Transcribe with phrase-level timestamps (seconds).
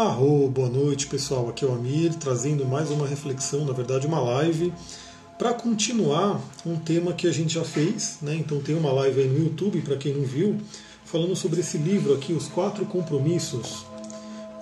[0.00, 4.18] Arro, boa noite pessoal, aqui é o Amir trazendo mais uma reflexão, na verdade uma
[4.18, 4.72] live,
[5.36, 8.34] para continuar um tema que a gente já fez, né?
[8.34, 10.56] então tem uma live aí no YouTube para quem não viu,
[11.04, 13.84] falando sobre esse livro aqui, Os Quatro Compromissos,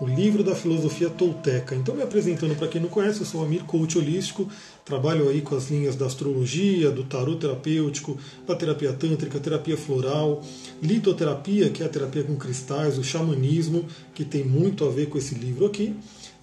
[0.01, 1.75] o livro da filosofia tolteca.
[1.75, 4.49] Então, me apresentando para quem não conhece, eu sou Amir Coach Holístico,
[4.85, 8.17] trabalho aí com as linhas da astrologia, do tarot terapêutico,
[8.47, 10.43] da terapia tântrica, terapia floral,
[10.81, 13.85] litoterapia, que é a terapia com cristais, o xamanismo,
[14.15, 15.95] que tem muito a ver com esse livro aqui.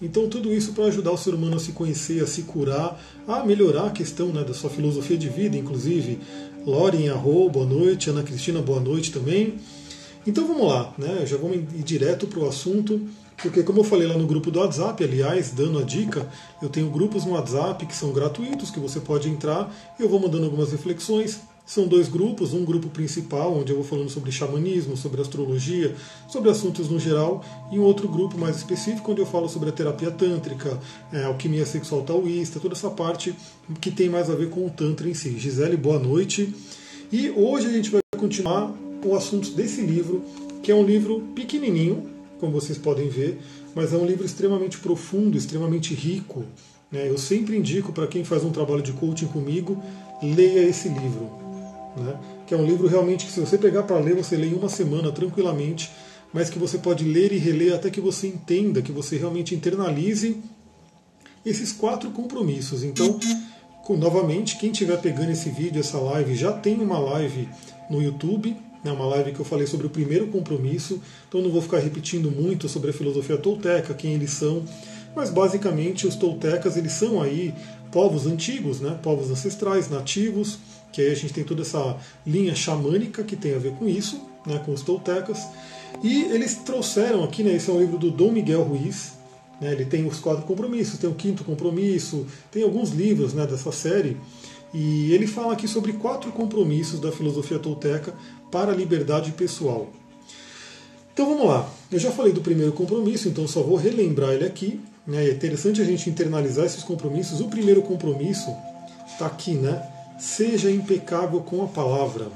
[0.02, 3.42] Então, tudo isso para ajudar o ser humano a se conhecer, a se curar, a
[3.44, 6.18] melhorar a questão né, da sua filosofia de vida, inclusive.
[6.66, 8.10] Lauren Arro, boa noite.
[8.10, 9.54] Ana Cristina, boa noite também.
[10.26, 11.24] Então vamos lá, né?
[11.24, 13.00] já vamos ir direto para o assunto.
[13.42, 16.28] Porque, como eu falei lá no grupo do WhatsApp, aliás, dando a dica,
[16.62, 20.44] eu tenho grupos no WhatsApp que são gratuitos, que você pode entrar, eu vou mandando
[20.44, 21.40] algumas reflexões.
[21.66, 25.96] São dois grupos, um grupo principal, onde eu vou falando sobre xamanismo, sobre astrologia,
[26.28, 29.72] sobre assuntos no geral, e um outro grupo mais específico, onde eu falo sobre a
[29.72, 30.78] terapia tântrica,
[31.12, 33.34] é, alquimia sexual taoísta, toda essa parte
[33.80, 35.36] que tem mais a ver com o Tantra em si.
[35.40, 36.54] Gisele, boa noite.
[37.10, 38.72] E hoje a gente vai continuar
[39.04, 40.22] o assunto desse livro,
[40.62, 43.38] que é um livro pequenininho, como vocês podem ver,
[43.74, 46.44] mas é um livro extremamente profundo, extremamente rico.
[46.90, 47.08] Né?
[47.08, 49.82] Eu sempre indico para quem faz um trabalho de coaching comigo,
[50.22, 51.30] leia esse livro.
[51.96, 52.18] Né?
[52.46, 54.68] Que é um livro realmente que, se você pegar para ler, você lê em uma
[54.68, 55.90] semana tranquilamente,
[56.32, 60.36] mas que você pode ler e reler até que você entenda, que você realmente internalize
[61.44, 62.82] esses quatro compromissos.
[62.82, 63.18] Então,
[63.84, 67.48] com, novamente, quem estiver pegando esse vídeo, essa live, já tem uma live
[67.88, 71.60] no YouTube né, uma live que eu falei sobre o primeiro compromisso, então não vou
[71.60, 74.62] ficar repetindo muito sobre a filosofia tolteca, quem eles são,
[75.14, 77.52] mas basicamente os toltecas eles são aí
[77.90, 80.58] povos antigos, né, povos ancestrais, nativos,
[80.92, 84.20] que aí a gente tem toda essa linha xamânica que tem a ver com isso,
[84.46, 85.44] né, com os toltecas,
[86.02, 89.14] e eles trouxeram aqui, né, esse é um livro do Dom Miguel Ruiz,
[89.60, 93.72] né, ele tem os quatro compromissos, tem o quinto compromisso, tem alguns livros né, dessa
[93.72, 94.16] série,
[94.78, 98.12] e ele fala aqui sobre quatro compromissos da filosofia tolteca
[98.52, 99.88] para a liberdade pessoal.
[101.14, 101.66] Então vamos lá.
[101.90, 104.78] Eu já falei do primeiro compromisso, então só vou relembrar ele aqui.
[105.06, 105.28] Né?
[105.28, 107.40] É interessante a gente internalizar esses compromissos.
[107.40, 108.54] O primeiro compromisso
[109.06, 109.82] está aqui, né?
[110.18, 112.26] Seja impecável com a palavra.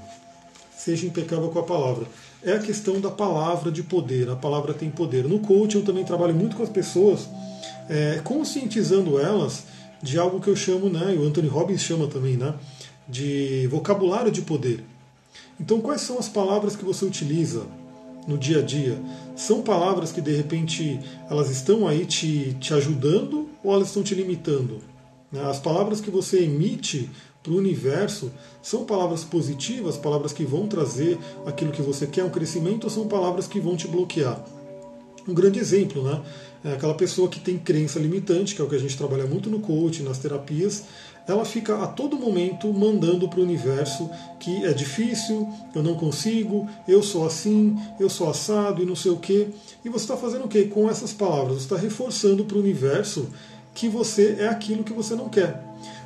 [0.74, 2.06] Seja impecável com a palavra.
[2.42, 4.30] É a questão da palavra de poder.
[4.30, 5.24] A palavra tem poder.
[5.24, 7.28] No coaching eu também trabalho muito com as pessoas,
[7.86, 9.64] é, conscientizando elas
[10.02, 11.14] de algo que eu chamo, né?
[11.18, 12.54] O Anthony Robbins chama também, né?
[13.08, 14.84] De vocabulário de poder.
[15.60, 17.66] Então, quais são as palavras que você utiliza
[18.26, 18.98] no dia a dia?
[19.36, 24.14] São palavras que de repente elas estão aí te, te ajudando ou elas estão te
[24.14, 24.78] limitando?
[25.30, 25.42] Né?
[25.44, 27.10] As palavras que você emite
[27.42, 28.30] para o universo
[28.62, 33.06] são palavras positivas, palavras que vão trazer aquilo que você quer, um crescimento, ou são
[33.06, 34.42] palavras que vão te bloquear?
[35.28, 36.22] Um grande exemplo, né?
[36.62, 39.48] É aquela pessoa que tem crença limitante, que é o que a gente trabalha muito
[39.48, 40.84] no coaching, nas terapias,
[41.26, 46.68] ela fica a todo momento mandando para o universo que é difícil, eu não consigo,
[46.88, 49.48] eu sou assim, eu sou assado e não sei o quê.
[49.84, 50.64] E você está fazendo o quê?
[50.64, 53.28] Com essas palavras, você está reforçando para o universo
[53.74, 55.62] que você é aquilo que você não quer.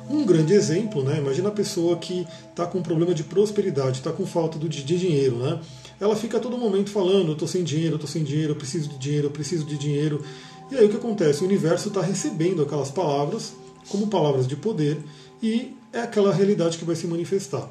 [0.09, 1.17] Um grande exemplo, né?
[1.17, 5.59] Imagina a pessoa que está com problema de prosperidade, está com falta de dinheiro, né?
[5.99, 8.55] Ela fica a todo momento falando: eu estou sem dinheiro, eu estou sem dinheiro, eu
[8.55, 10.23] preciso de dinheiro, eu preciso de dinheiro.
[10.71, 11.43] E aí o que acontece?
[11.43, 13.53] O universo está recebendo aquelas palavras
[13.89, 14.97] como palavras de poder
[15.41, 17.69] e é aquela realidade que vai se manifestar.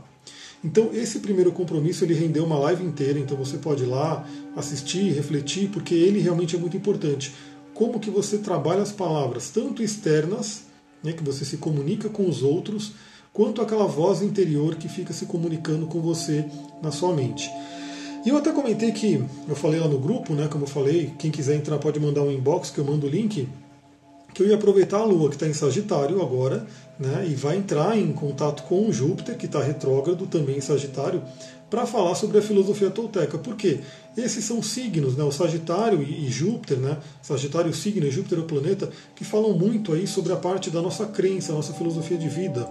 [0.64, 4.26] Então esse primeiro compromisso ele rendeu uma live inteira, então você pode ir lá
[4.56, 7.34] assistir, refletir, porque ele realmente é muito importante.
[7.74, 10.62] Como que você trabalha as palavras, tanto externas,
[11.02, 12.92] né, que você se comunica com os outros,
[13.32, 16.46] quanto aquela voz interior que fica se comunicando com você
[16.80, 17.50] na sua mente.
[18.24, 21.30] E eu até comentei que, eu falei lá no grupo, né, como eu falei, quem
[21.30, 23.46] quiser entrar pode mandar um inbox que eu mando o link
[24.34, 26.66] que eu ia aproveitar a Lua, que está em Sagitário agora,
[26.98, 31.22] né, e vai entrar em contato com Júpiter, que está retrógrado também em Sagitário,
[31.70, 33.38] para falar sobre a filosofia tolteca.
[33.38, 33.80] Por quê?
[34.16, 38.44] Esses são signos, né, o Sagitário e, Júpiter, né, Sagitário o signo e Júpiter o
[38.44, 42.68] planeta, que falam muito aí sobre a parte da nossa crença, nossa filosofia de vida.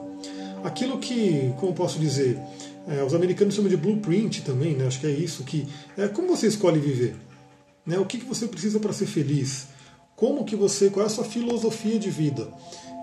[0.63, 2.39] Aquilo que, como posso dizer,
[2.87, 6.27] é, os americanos chamam de blueprint também, né, acho que é isso, que é como
[6.27, 7.15] você escolhe viver.
[7.85, 9.67] Né, o que, que você precisa para ser feliz?
[10.15, 12.47] como que você, qual é a sua filosofia de vida.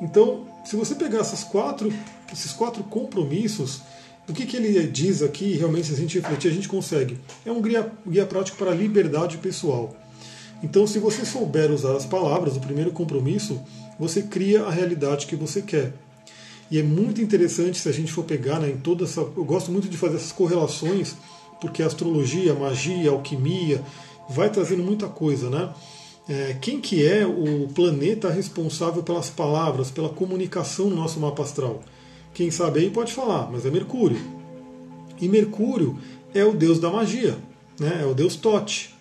[0.01, 1.93] Então, se você pegar essas quatro,
[2.33, 3.83] esses quatro compromissos,
[4.29, 7.19] o que, que ele diz aqui, realmente, se a gente refletir, a gente consegue.
[7.45, 9.95] É um guia, guia prático para a liberdade pessoal.
[10.63, 13.61] Então, se você souber usar as palavras, o primeiro compromisso,
[13.99, 15.93] você cria a realidade que você quer.
[16.71, 19.21] E é muito interessante se a gente for pegar né, em toda essa.
[19.21, 21.17] Eu gosto muito de fazer essas correlações,
[21.61, 23.83] porque a astrologia, a magia, a alquimia,
[24.29, 25.73] vai trazendo muita coisa, né?
[26.31, 31.83] é, quem que é o planeta responsável pelas palavras, pela comunicação no nosso mapa astral?
[32.33, 34.21] Quem sabe aí pode falar, mas é Mercúrio.
[35.21, 35.99] E Mercúrio
[36.33, 37.37] é o deus da magia,
[37.81, 37.99] né?
[38.03, 38.95] é o deus Tote,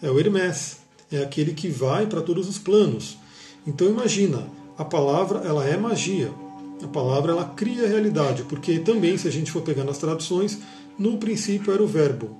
[0.00, 0.78] é o Hermes,
[1.10, 3.18] é aquele que vai para todos os planos.
[3.66, 4.46] Então imagina,
[4.78, 6.32] a palavra ela é magia,
[6.82, 10.58] a palavra ela cria a realidade, porque também se a gente for pegar nas traduções,
[10.98, 12.36] no princípio era o verbo.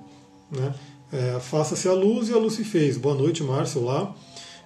[0.51, 0.73] Né?
[1.11, 2.97] É, Faça-se a luz e a luz se fez.
[2.97, 4.13] Boa noite, Márcio, lá.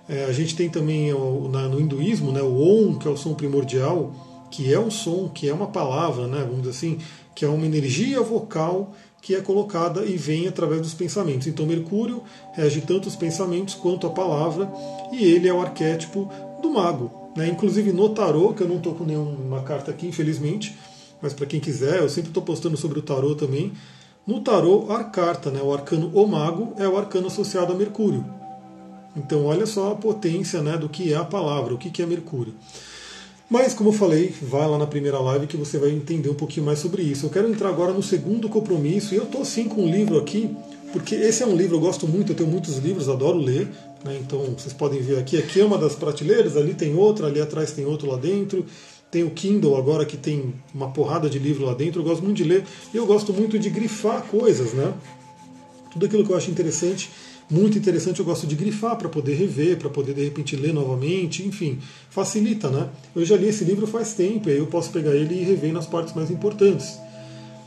[0.08, 3.18] É, a gente tem também o, na, no hinduísmo né, o Om, que é o
[3.18, 4.14] som primordial,
[4.52, 7.00] que é um som, que é uma palavra, né, vamos dizer assim,
[7.34, 11.48] que é uma energia vocal que é colocada e vem através dos pensamentos.
[11.48, 12.22] Então Mercúrio
[12.54, 14.72] rege tanto os pensamentos quanto a palavra,
[15.12, 16.30] e ele é o arquétipo
[16.62, 17.25] do mago.
[17.36, 17.48] Né?
[17.48, 20.76] Inclusive no tarô, que eu não estou com nenhuma carta aqui, infelizmente,
[21.22, 23.74] mas para quem quiser, eu sempre estou postando sobre o tarô também.
[24.26, 28.26] No tarô, a carta, né, o arcano O Mago, é o arcano associado a Mercúrio.
[29.16, 32.54] Então, olha só a potência né, do que é a palavra, o que é Mercúrio.
[33.50, 36.66] Mas, como eu falei, vai lá na primeira live que você vai entender um pouquinho
[36.66, 37.28] mais sobre isso.
[37.28, 40.56] Eu quero entrar agora no segundo compromisso, e eu estou sim com um livro aqui,
[40.92, 43.70] porque esse é um livro, eu gosto muito, eu tenho muitos livros, adoro ler.
[44.06, 47.42] Né, então, vocês podem ver aqui, aqui é uma das prateleiras, ali tem outra, ali
[47.42, 48.64] atrás tem outro lá dentro.
[49.10, 52.02] Tem o Kindle agora que tem uma porrada de livro lá dentro.
[52.02, 52.64] Eu gosto muito de ler
[52.94, 54.94] e eu gosto muito de grifar coisas, né?
[55.92, 57.10] Tudo aquilo que eu acho interessante,
[57.50, 61.44] muito interessante, eu gosto de grifar para poder rever, para poder de repente ler novamente,
[61.44, 61.80] enfim,
[62.10, 62.90] facilita, né?
[63.16, 65.72] Eu já li esse livro faz tempo, e aí eu posso pegar ele e rever
[65.72, 67.00] nas partes mais importantes.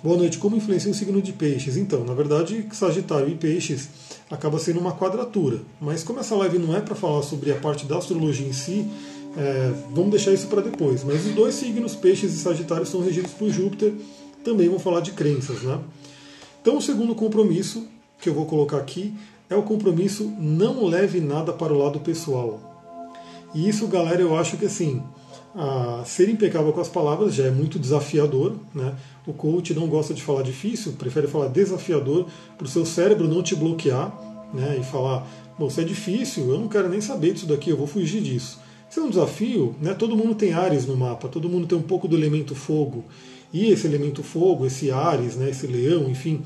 [0.01, 1.77] Boa noite, como influencia o signo de peixes?
[1.77, 3.89] Então, na verdade, Sagitário e Peixes
[4.31, 7.85] acaba sendo uma quadratura, mas como essa live não é para falar sobre a parte
[7.85, 8.89] da astrologia em si,
[9.37, 11.03] é, vamos deixar isso para depois.
[11.03, 13.93] Mas os dois signos, Peixes e Sagitário, são regidos por Júpiter.
[14.45, 15.63] Também vão falar de crenças.
[15.63, 15.81] Né?
[16.63, 17.85] Então, o segundo compromisso
[18.21, 19.13] que eu vou colocar aqui
[19.51, 22.61] é o compromisso não leve nada para o lado pessoal.
[23.53, 25.03] E isso, galera, eu acho que assim,
[26.05, 28.55] ser impecável com as palavras já é muito desafiador.
[28.73, 28.95] Né?
[29.29, 32.27] O coach não gosta de falar difícil, prefere falar desafiador
[32.57, 34.11] para o seu cérebro não te bloquear
[34.55, 34.79] né?
[34.81, 35.29] e falar:
[35.59, 38.59] Bom, isso é difícil, eu não quero nem saber disso daqui, eu vou fugir disso.
[38.91, 39.93] Isso é um desafio, né?
[39.93, 43.05] Todo mundo tem Ares no mapa, todo mundo tem um pouco do elemento fogo.
[43.53, 46.41] E esse elemento fogo, esse Ares, né, esse leão, enfim,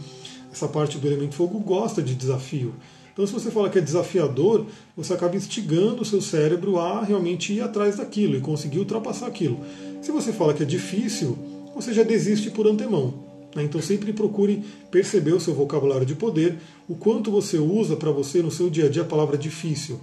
[0.52, 2.75] essa parte do elemento fogo gosta de desafio.
[3.12, 7.52] Então, se você fala que é desafiador, você acaba instigando o seu cérebro a realmente
[7.52, 9.61] ir atrás daquilo e conseguir ultrapassar aquilo.
[10.00, 11.38] Se você fala que é difícil,
[11.74, 13.14] você já desiste por antemão.
[13.54, 13.64] Né?
[13.64, 16.58] Então, sempre procure perceber o seu vocabulário de poder,
[16.88, 20.00] o quanto você usa para você no seu dia a dia a palavra difícil.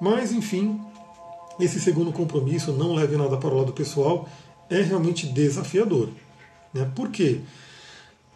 [0.00, 0.80] Mas, enfim,
[1.60, 4.28] esse segundo compromisso, não leve nada para o lado pessoal,
[4.70, 6.10] é realmente desafiador.
[6.72, 6.90] Né?
[6.94, 7.40] Por quê?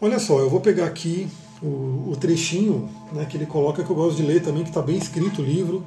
[0.01, 1.29] Olha só, eu vou pegar aqui
[1.63, 4.83] o, o trechinho né, que ele coloca, que eu gosto de ler também, que está
[4.83, 5.87] bem escrito o livro.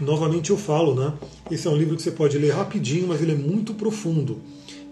[0.00, 1.12] Novamente eu falo, né?
[1.50, 4.38] Esse é um livro que você pode ler rapidinho, mas ele é muito profundo.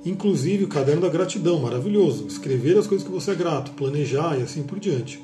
[0.05, 2.27] Inclusive o Caderno da Gratidão, maravilhoso.
[2.27, 5.21] Escrever as coisas que você é grato, planejar e assim por diante.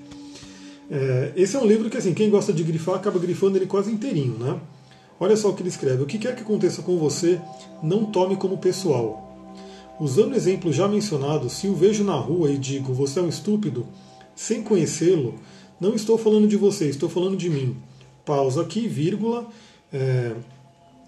[0.90, 3.90] É, esse é um livro que, assim, quem gosta de grifar acaba grifando ele quase
[3.90, 4.58] inteirinho, né?
[5.20, 7.40] Olha só o que ele escreve: O que quer que aconteça com você,
[7.82, 9.20] não tome como pessoal.
[10.00, 13.28] Usando o exemplo já mencionado, se o vejo na rua e digo você é um
[13.28, 13.86] estúpido,
[14.34, 15.34] sem conhecê-lo,
[15.81, 17.76] não estou falando de você, estou falando de mim.
[18.25, 19.46] Pausa aqui, vírgula.
[19.94, 20.32] É,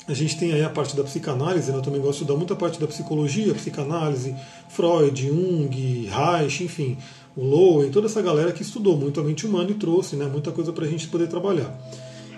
[0.09, 1.77] a gente tem aí a parte da psicanálise, né?
[1.77, 4.35] eu também gosto de estudar muita parte da psicologia, psicanálise,
[4.69, 6.97] Freud, Jung, Reich, enfim,
[7.37, 10.53] o Lowen, toda essa galera que estudou muito a mente humana e trouxe né, muita
[10.53, 11.77] coisa para a gente poder trabalhar.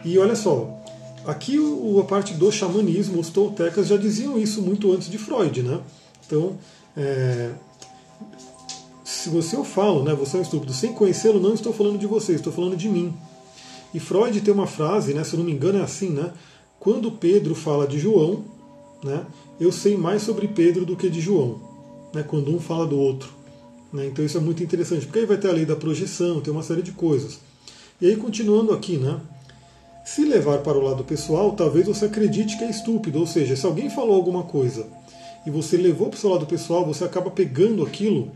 [0.03, 0.79] E olha só,
[1.29, 1.59] Aqui
[2.01, 5.79] a parte do xamanismo, os toltecas já diziam isso muito antes de Freud, né?
[6.27, 6.57] Então,
[6.97, 7.51] é,
[9.05, 12.07] se você eu falo, né, você é um estúpido, sem conhecê-lo, não estou falando de
[12.07, 13.13] você, estou falando de mim.
[13.93, 16.33] E Freud tem uma frase, né, se eu não me engano é assim, né?
[16.79, 18.45] Quando Pedro fala de João,
[19.03, 19.25] né,
[19.61, 21.61] eu sei mais sobre Pedro do que de João,
[22.13, 23.31] né, quando um fala do outro.
[23.93, 26.53] Né, então isso é muito interessante, porque aí vai ter a lei da projeção, tem
[26.53, 27.41] uma série de coisas.
[28.01, 29.21] E aí, continuando aqui, né,
[30.05, 33.67] se levar para o lado pessoal, talvez você acredite que é estúpido, ou seja, se
[33.67, 34.87] alguém falou alguma coisa
[35.45, 38.31] e você levou para o seu lado pessoal, você acaba pegando aquilo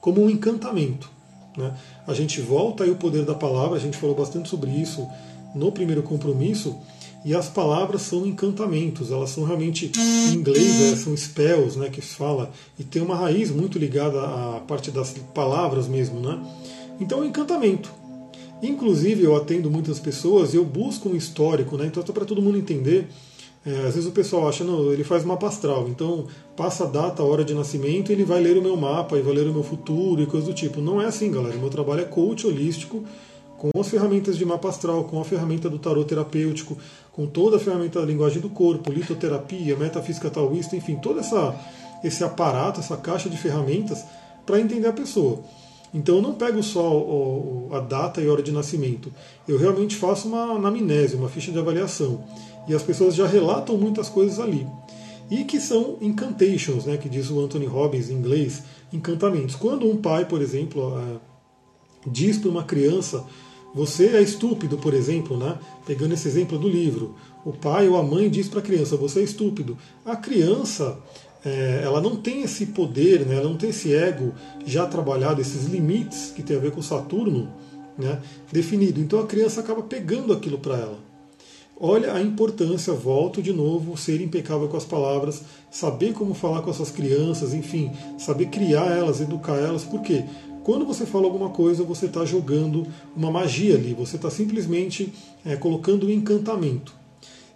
[0.00, 1.10] como um encantamento.
[1.56, 1.74] Né?
[2.06, 5.06] A gente volta aí o poder da palavra, a gente falou bastante sobre isso
[5.54, 6.76] no primeiro compromisso,
[7.24, 12.02] e as palavras são encantamentos, elas são realmente, em inglês, né, são spells, né, que
[12.02, 16.18] se fala, e tem uma raiz muito ligada à parte das palavras mesmo.
[16.18, 16.42] Né?
[16.98, 17.92] Então é um encantamento.
[18.62, 21.86] Inclusive, eu atendo muitas pessoas e eu busco um histórico, né?
[21.86, 23.08] Então, para todo mundo entender,
[23.64, 26.26] é, às vezes o pessoal acha, não, ele faz mapa astral, então
[26.56, 29.32] passa a data, a hora de nascimento ele vai ler o meu mapa e vai
[29.34, 30.80] ler o meu futuro e coisa do tipo.
[30.80, 31.56] Não é assim, galera.
[31.56, 33.04] O meu trabalho é coach holístico
[33.56, 36.76] com as ferramentas de mapa astral, com a ferramenta do tarot terapêutico,
[37.12, 41.54] com toda a ferramenta da linguagem do corpo, litoterapia, metafísica taoísta, enfim, todo essa,
[42.02, 44.04] esse aparato, essa caixa de ferramentas
[44.44, 45.38] para entender a pessoa.
[45.94, 49.12] Então eu não pego só a data e hora de nascimento,
[49.46, 52.24] eu realmente faço uma anamnese, uma ficha de avaliação.
[52.68, 54.66] E as pessoas já relatam muitas coisas ali.
[55.30, 59.54] E que são incantations, né, que diz o Anthony Robbins em inglês, encantamentos.
[59.54, 63.24] Quando um pai, por exemplo, é, diz para uma criança,
[63.74, 65.58] você é estúpido, por exemplo, né?
[65.86, 67.14] pegando esse exemplo do livro,
[67.44, 69.78] o pai ou a mãe diz para a criança, você é estúpido.
[70.04, 70.98] A criança,
[71.44, 73.36] é, ela não tem esse poder, né?
[73.36, 74.34] ela não tem esse ego
[74.66, 77.50] já trabalhado, esses limites que tem a ver com Saturno
[77.96, 78.20] né?
[78.52, 79.00] definido.
[79.00, 81.11] Então a criança acaba pegando aquilo para ela.
[81.84, 86.70] Olha a importância, volto de novo, ser impecável com as palavras, saber como falar com
[86.70, 90.24] essas crianças, enfim, saber criar elas, educar elas, por quê?
[90.62, 92.86] Quando você fala alguma coisa, você está jogando
[93.16, 95.12] uma magia ali, você está simplesmente
[95.44, 96.94] é, colocando um encantamento.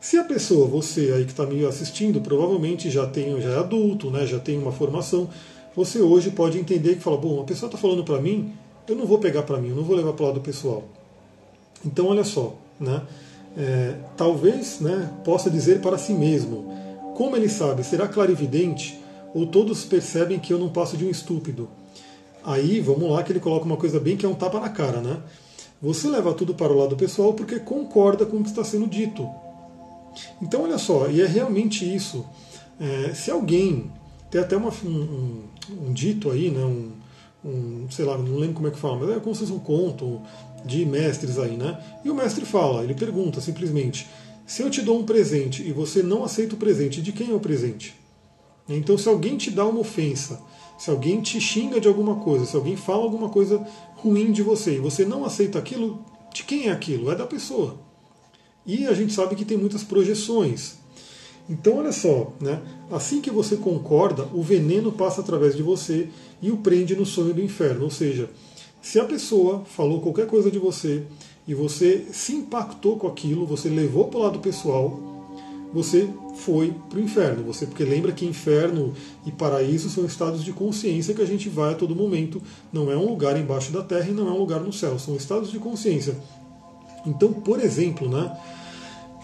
[0.01, 4.11] Se a pessoa, você aí que está me assistindo, provavelmente já tem, já é adulto,
[4.11, 5.29] né, já tem uma formação,
[5.77, 8.53] você hoje pode entender que fala, bom, a pessoa está falando para mim,
[8.89, 10.83] eu não vou pegar para mim, eu não vou levar para o lado pessoal.
[11.85, 13.03] Então, olha só, né,
[13.57, 16.73] é, talvez né, possa dizer para si mesmo,
[17.17, 19.01] como ele sabe, será clarividente
[19.35, 21.69] ou todos percebem que eu não passo de um estúpido?
[22.45, 25.01] Aí, vamos lá, que ele coloca uma coisa bem que é um tapa na cara,
[25.01, 25.21] né?
[25.83, 29.29] Você leva tudo para o lado pessoal porque concorda com o que está sendo dito.
[30.41, 32.25] Então, olha só, e é realmente isso.
[32.79, 33.91] É, se alguém
[34.31, 36.65] tem até uma, um, um, dito aí, né?
[36.65, 36.93] Um,
[37.45, 39.59] um, sei lá, não lembro como é que fala, mas é como se fosse um
[39.59, 40.21] conto
[40.67, 41.79] de mestres aí, né?
[42.05, 44.07] E o mestre fala, ele pergunta simplesmente:
[44.47, 47.35] se eu te dou um presente e você não aceita o presente, de quem é
[47.35, 47.95] o presente?
[48.69, 50.41] Então, se alguém te dá uma ofensa
[50.79, 54.77] se alguém te xinga de alguma coisa, se alguém fala alguma coisa ruim de você
[54.77, 57.11] e você não aceita aquilo, de quem é aquilo?
[57.11, 57.79] É da pessoa.
[58.67, 60.75] E a gente sabe que tem muitas projeções.
[61.49, 62.61] Então, olha só, né?
[62.91, 66.09] assim que você concorda, o veneno passa através de você
[66.43, 67.85] e o prende no sonho do inferno.
[67.85, 68.29] Ou seja,
[68.87, 71.03] se a pessoa falou qualquer coisa de você
[71.45, 75.01] e você se impactou com aquilo, você levou para o lado pessoal,
[75.75, 77.43] você foi para o inferno.
[77.43, 78.95] Você porque lembra que inferno
[79.27, 82.41] e paraíso são estados de consciência que a gente vai a todo momento.
[82.73, 84.97] Não é um lugar embaixo da terra e não é um lugar no céu.
[85.01, 86.17] São estados de consciência.
[87.05, 88.39] Então, por exemplo, né?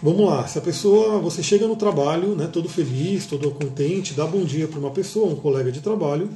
[0.03, 4.27] Vamos lá, se a pessoa, você chega no trabalho, né, todo feliz, todo contente, dá
[4.27, 6.29] bom dia para uma pessoa, um colega de trabalho,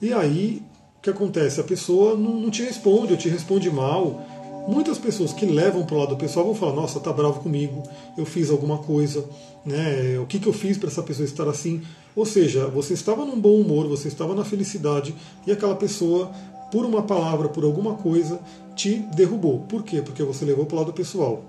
[0.00, 0.62] e aí
[1.00, 1.60] o que acontece?
[1.60, 4.22] A pessoa não, não te responde, ou te responde mal,
[4.68, 7.82] Muitas pessoas que levam para o lado pessoal vão falar: Nossa, tá bravo comigo,
[8.16, 9.24] eu fiz alguma coisa,
[9.64, 10.18] né?
[10.18, 11.82] O que, que eu fiz para essa pessoa estar assim?
[12.14, 15.14] Ou seja, você estava num bom humor, você estava na felicidade
[15.46, 16.30] e aquela pessoa,
[16.70, 18.38] por uma palavra, por alguma coisa,
[18.76, 19.60] te derrubou.
[19.60, 20.02] Por quê?
[20.02, 21.42] Porque você levou para o lado pessoal.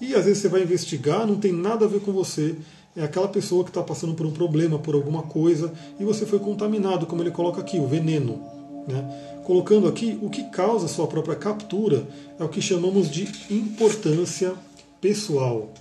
[0.00, 2.56] E às vezes você vai investigar, não tem nada a ver com você,
[2.96, 6.38] é aquela pessoa que está passando por um problema, por alguma coisa, e você foi
[6.38, 8.40] contaminado, como ele coloca aqui, o veneno.
[8.86, 9.40] Né?
[9.44, 12.06] Colocando aqui, o que causa sua própria captura
[12.38, 14.54] é o que chamamos de importância
[15.00, 15.72] pessoal.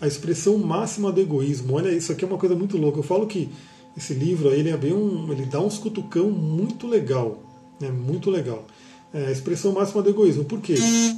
[0.00, 1.74] A expressão máxima do egoísmo.
[1.74, 2.98] Olha, isso aqui é uma coisa muito louca.
[2.98, 3.48] Eu falo que
[3.96, 7.42] esse livro ele é bem um, ele dá uns cutucão muito legal,
[7.80, 7.90] né?
[7.90, 8.64] muito legal.
[9.12, 10.44] É a expressão máxima do egoísmo.
[10.44, 10.76] Por quê?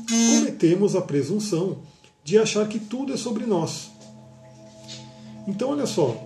[0.08, 1.78] Cometemos a presunção
[2.24, 3.90] de achar que tudo é sobre nós.
[5.46, 6.16] Então, olha só,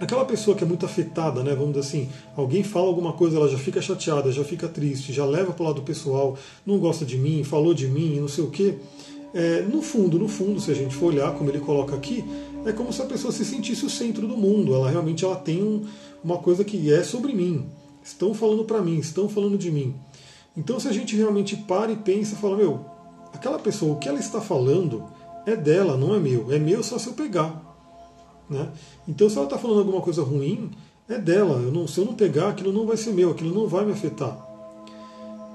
[0.00, 3.48] aquela pessoa que é muito afetada, né, vamos dizer assim, alguém fala alguma coisa, ela
[3.48, 7.16] já fica chateada, já fica triste, já leva para o lado pessoal, não gosta de
[7.16, 8.76] mim, falou de mim, não sei o quê.
[9.34, 12.24] É, no fundo, no fundo, se a gente for olhar como ele coloca aqui,
[12.64, 14.74] é como se a pessoa se sentisse o centro do mundo.
[14.74, 15.84] Ela realmente ela tem um,
[16.24, 17.66] uma coisa que é sobre mim.
[18.02, 19.94] Estão falando para mim, estão falando de mim.
[20.56, 22.80] Então, se a gente realmente para e pensa, fala, meu,
[23.32, 25.04] aquela pessoa, o que ela está falando
[25.44, 26.50] é dela, não é meu.
[26.52, 27.65] É meu só se eu pegar.
[28.48, 28.70] Né?
[29.08, 30.70] Então, se ela está falando alguma coisa ruim,
[31.08, 31.60] é dela.
[31.60, 33.92] Eu não, se eu não pegar, aquilo não vai ser meu, aquilo não vai me
[33.92, 34.44] afetar.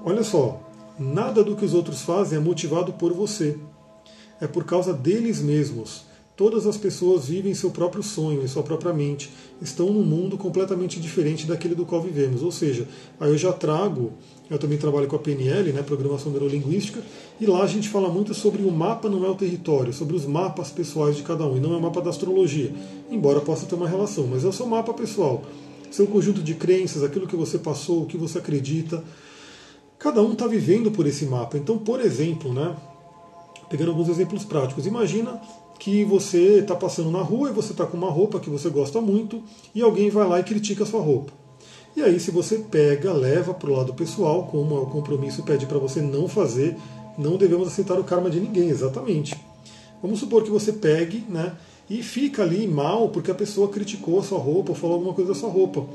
[0.04, 0.60] Olha só,
[0.98, 3.58] nada do que os outros fazem é motivado por você.
[4.40, 6.04] É por causa deles mesmos.
[6.34, 9.30] Todas as pessoas vivem seu próprio sonho, em sua própria mente,
[9.60, 12.42] estão num mundo completamente diferente daquele do qual vivemos.
[12.42, 12.88] Ou seja,
[13.20, 14.12] aí eu já trago,
[14.52, 17.00] eu também trabalho com a PNL, né, Programação Neurolinguística,
[17.40, 20.26] e lá a gente fala muito sobre o mapa não é o território, sobre os
[20.26, 22.72] mapas pessoais de cada um, e não é o mapa da astrologia,
[23.10, 25.42] embora possa ter uma relação, mas é o seu mapa pessoal,
[25.90, 29.02] seu conjunto de crenças, aquilo que você passou, o que você acredita.
[29.98, 31.56] Cada um está vivendo por esse mapa.
[31.56, 32.76] Então, por exemplo, né,
[33.70, 35.40] pegando alguns exemplos práticos, imagina
[35.78, 39.00] que você está passando na rua e você está com uma roupa que você gosta
[39.00, 39.42] muito
[39.74, 41.41] e alguém vai lá e critica a sua roupa.
[41.94, 45.78] E aí, se você pega, leva para o lado pessoal, como o compromisso pede para
[45.78, 46.76] você não fazer,
[47.18, 49.34] Não devemos aceitar o karma de ninguém, exatamente.
[50.00, 51.54] Vamos supor que você pegue, né?
[51.90, 55.34] E fica ali mal porque a pessoa criticou a sua roupa ou falou alguma coisa
[55.34, 55.86] da sua roupa.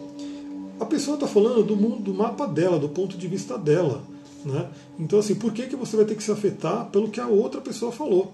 [0.79, 4.03] A pessoa está falando do mundo, do mapa dela, do ponto de vista dela.
[4.45, 4.69] Né?
[4.99, 7.59] Então, assim, por que, que você vai ter que se afetar pelo que a outra
[7.59, 8.31] pessoa falou?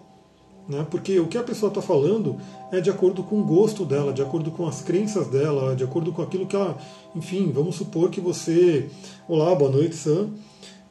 [0.68, 0.86] Né?
[0.90, 2.38] Porque o que a pessoa está falando
[2.72, 6.14] é de acordo com o gosto dela, de acordo com as crenças dela, de acordo
[6.14, 6.78] com aquilo que ela.
[7.16, 8.90] Enfim, vamos supor que você.
[9.28, 10.30] Olá, boa noite, Sam.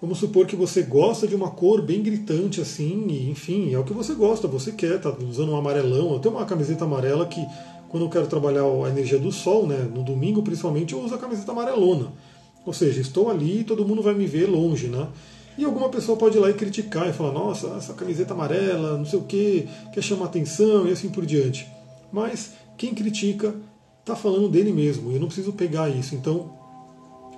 [0.00, 3.84] Vamos supor que você gosta de uma cor bem gritante assim, e, enfim, é o
[3.84, 6.12] que você gosta, você quer, tá usando um amarelão.
[6.12, 7.40] Eu tenho uma camiseta amarela que,
[7.88, 11.18] quando eu quero trabalhar a energia do sol, né, no domingo principalmente, eu uso a
[11.18, 12.08] camiseta amarelona.
[12.66, 15.06] Ou seja, estou ali e todo mundo vai me ver longe, né?
[15.56, 19.04] E alguma pessoa pode ir lá e criticar e falar, nossa, essa camiseta amarela, não
[19.04, 21.66] sei o que, quer chamar atenção e assim por diante.
[22.10, 23.54] Mas quem critica
[24.00, 26.14] está falando dele mesmo, e eu não preciso pegar isso.
[26.14, 26.50] Então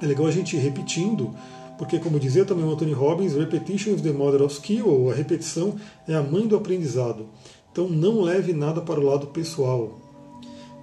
[0.01, 1.35] é legal a gente ir repetindo
[1.77, 5.15] porque, como dizia também o Anthony Robbins, repetition is the mother of skill, ou a
[5.15, 5.75] repetição
[6.07, 7.27] é a mãe do aprendizado.
[7.73, 9.99] Então, não leve nada para o lado pessoal.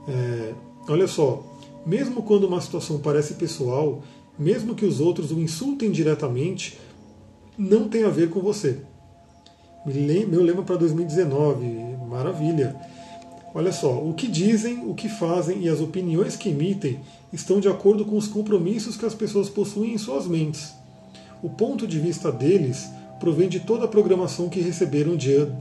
[0.07, 0.53] É,
[0.89, 1.43] olha só,
[1.85, 4.03] mesmo quando uma situação parece pessoal,
[4.37, 6.77] mesmo que os outros o insultem diretamente,
[7.69, 8.79] não tem a ver com você.
[9.85, 11.65] Meu lema para 2019,
[12.09, 12.75] maravilha.
[13.53, 16.99] Olha só, o que dizem, o que fazem e as opiniões que emitem
[17.33, 20.81] estão de acordo com os compromissos que as pessoas possuem em suas mentes
[21.41, 22.89] o ponto de vista deles
[23.19, 25.17] provém de toda a programação que receberam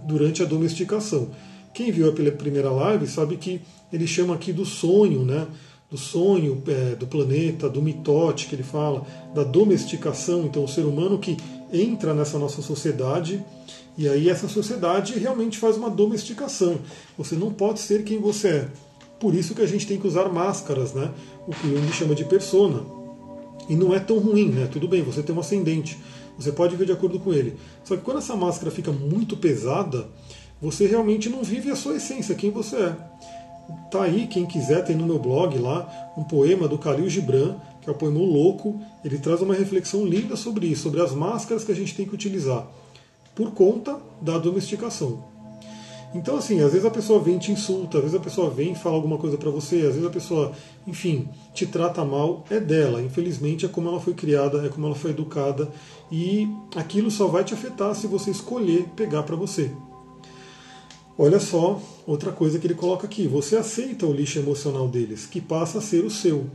[0.07, 1.28] durante a domesticação.
[1.73, 3.61] Quem viu a primeira live sabe que
[3.92, 5.47] ele chama aqui do sonho, né?
[5.90, 9.04] do sonho é, do planeta, do mitote que ele fala,
[9.35, 11.37] da domesticação, então o ser humano que
[11.73, 13.45] entra nessa nossa sociedade
[13.97, 16.79] e aí essa sociedade realmente faz uma domesticação.
[17.19, 18.69] Você não pode ser quem você é.
[19.19, 21.11] Por isso que a gente tem que usar máscaras, né?
[21.47, 22.83] o que Jung chama de persona.
[23.69, 24.69] E não é tão ruim, né?
[24.71, 25.99] Tudo bem, você tem um ascendente,
[26.39, 27.57] você pode ver de acordo com ele.
[27.85, 30.09] Só que quando essa máscara fica muito pesada,
[30.61, 32.97] você realmente não vive a sua essência, quem você é.
[33.91, 37.88] Tá aí, quem quiser, tem no meu blog lá um poema do Khalil Gibran, que
[37.88, 38.80] é o poema Louco.
[39.04, 42.14] Ele traz uma reflexão linda sobre isso, sobre as máscaras que a gente tem que
[42.14, 42.66] utilizar
[43.34, 45.30] por conta da domesticação.
[46.12, 48.73] Então, assim, às vezes a pessoa vem e te insulta, às vezes a pessoa vem
[48.73, 50.52] e fala alguma coisa para você, às vezes a pessoa,
[50.86, 53.00] enfim, te trata mal, é dela.
[53.00, 55.69] Infelizmente, é como ela foi criada, é como ela foi educada,
[56.10, 59.71] e aquilo só vai te afetar se você escolher pegar para você.
[61.16, 65.40] Olha só, outra coisa que ele coloca aqui: você aceita o lixo emocional deles, que
[65.40, 66.47] passa a ser o seu.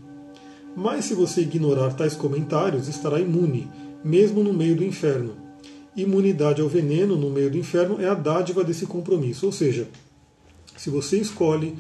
[0.75, 3.69] Mas se você ignorar tais comentários, estará imune,
[4.03, 5.45] mesmo no meio do inferno
[5.95, 9.45] imunidade ao veneno no meio do inferno é a dádiva desse compromisso.
[9.45, 9.87] Ou seja,
[10.75, 11.75] se você escolhe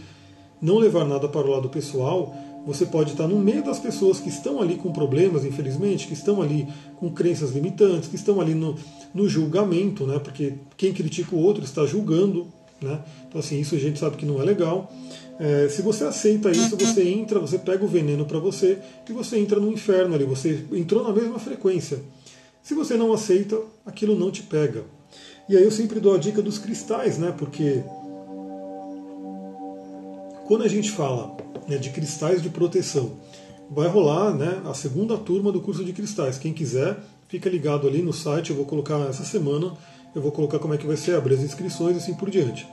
[0.61, 2.33] não levar nada para o lado pessoal,
[2.65, 6.41] você pode estar no meio das pessoas que estão ali com problemas, infelizmente, que estão
[6.41, 8.75] ali com crenças limitantes, que estão ali no,
[9.13, 10.17] no julgamento, né?
[10.17, 12.47] porque quem critica o outro está julgando.
[12.81, 12.99] Né?
[13.27, 14.91] Então, assim, isso a gente sabe que não é legal.
[15.39, 19.37] É, se você aceita isso, você entra, você pega o veneno para você e você
[19.37, 21.99] entra no inferno ali, você entrou na mesma frequência.
[22.63, 24.83] Se você não aceita, aquilo não te pega.
[25.47, 27.33] E aí eu sempre dou a dica dos cristais, né?
[27.37, 27.83] Porque
[30.47, 31.35] quando a gente fala
[31.67, 33.13] né, de cristais de proteção,
[33.69, 36.37] vai rolar né, a segunda turma do curso de cristais.
[36.37, 39.73] Quem quiser, fica ligado ali no site, eu vou colocar essa semana,
[40.15, 42.65] eu vou colocar como é que vai ser, abrir as inscrições e assim por diante.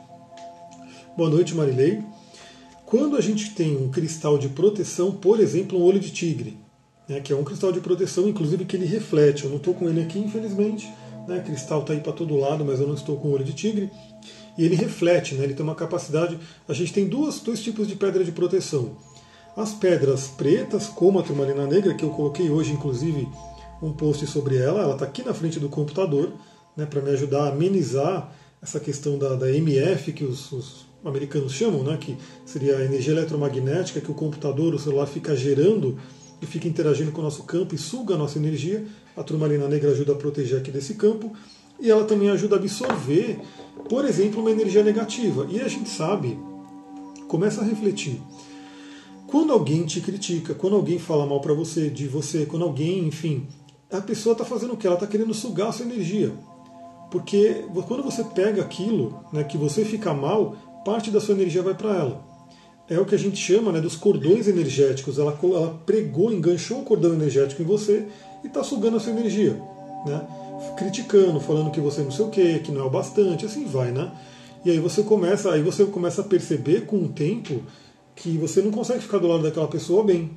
[1.16, 2.02] Boa noite, Marilei.
[2.86, 6.56] Quando a gente tem um cristal de proteção, por exemplo, um olho de tigre,
[7.08, 9.44] né, que é um cristal de proteção, inclusive que ele reflete.
[9.44, 10.88] Eu não estou com ele aqui, infelizmente.
[11.26, 13.90] Né, cristal está aí para todo lado, mas eu não estou com olho de tigre.
[14.56, 16.38] E ele reflete, né, ele tem uma capacidade.
[16.68, 18.96] A gente tem duas, dois tipos de pedra de proteção.
[19.56, 23.28] As pedras pretas, como a turmalina negra, que eu coloquei hoje, inclusive,
[23.82, 24.82] um post sobre ela.
[24.82, 26.32] Ela está aqui na frente do computador,
[26.76, 28.32] né, para me ajudar a amenizar
[28.62, 33.12] essa questão da, da MF, que os, os americanos chamam, né, que seria a energia
[33.12, 35.98] eletromagnética que o computador, o celular fica gerando
[36.40, 38.84] e fica interagindo com o nosso campo e suga a nossa energia.
[39.16, 41.32] A turmalina negra ajuda a proteger aqui desse campo
[41.80, 43.38] e ela também ajuda a absorver,
[43.88, 45.46] por exemplo, uma energia negativa.
[45.50, 46.38] E a gente sabe,
[47.28, 48.20] começa a refletir.
[49.26, 53.46] Quando alguém te critica, quando alguém fala mal para você, de você, quando alguém, enfim,
[53.90, 54.86] a pessoa está fazendo o que?
[54.86, 56.32] Ela está querendo sugar a sua energia.
[57.12, 61.74] Porque quando você pega aquilo, né, que você fica mal, parte da sua energia vai
[61.74, 62.32] para ela
[62.88, 65.18] é o que a gente chama né, dos cordões energéticos.
[65.18, 68.06] Ela, ela pregou, enganchou o cordão energético em você
[68.42, 69.54] e está sugando a sua energia.
[70.06, 70.26] Né?
[70.76, 73.90] Criticando, falando que você não sei o que, que não é o bastante, assim vai,
[73.90, 74.12] né?
[74.64, 77.62] E aí você começa, aí você começa a perceber com o tempo
[78.14, 80.30] que você não consegue ficar do lado daquela pessoa bem.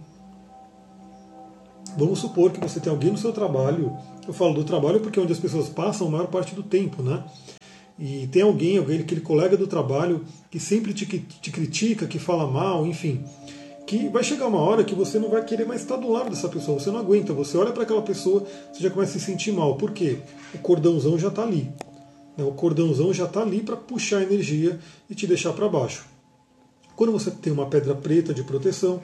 [1.97, 3.95] Vamos supor que você tem alguém no seu trabalho.
[4.27, 7.01] Eu falo do trabalho porque é onde as pessoas passam a maior parte do tempo,
[7.01, 7.23] né?
[7.97, 12.45] E tem alguém, alguém, aquele colega do trabalho que sempre te, te critica, que fala
[12.45, 13.23] mal, enfim.
[13.87, 16.49] Que vai chegar uma hora que você não vai querer mais estar do lado dessa
[16.49, 19.53] pessoa, você não aguenta, você olha para aquela pessoa, você já começa a se sentir
[19.53, 19.75] mal.
[19.75, 20.17] Por quê?
[20.53, 21.71] O cordãozão já está ali.
[22.35, 22.43] Né?
[22.43, 24.77] O cordãozão já está ali para puxar energia
[25.09, 26.05] e te deixar para baixo.
[26.95, 29.01] Quando você tem uma pedra preta de proteção,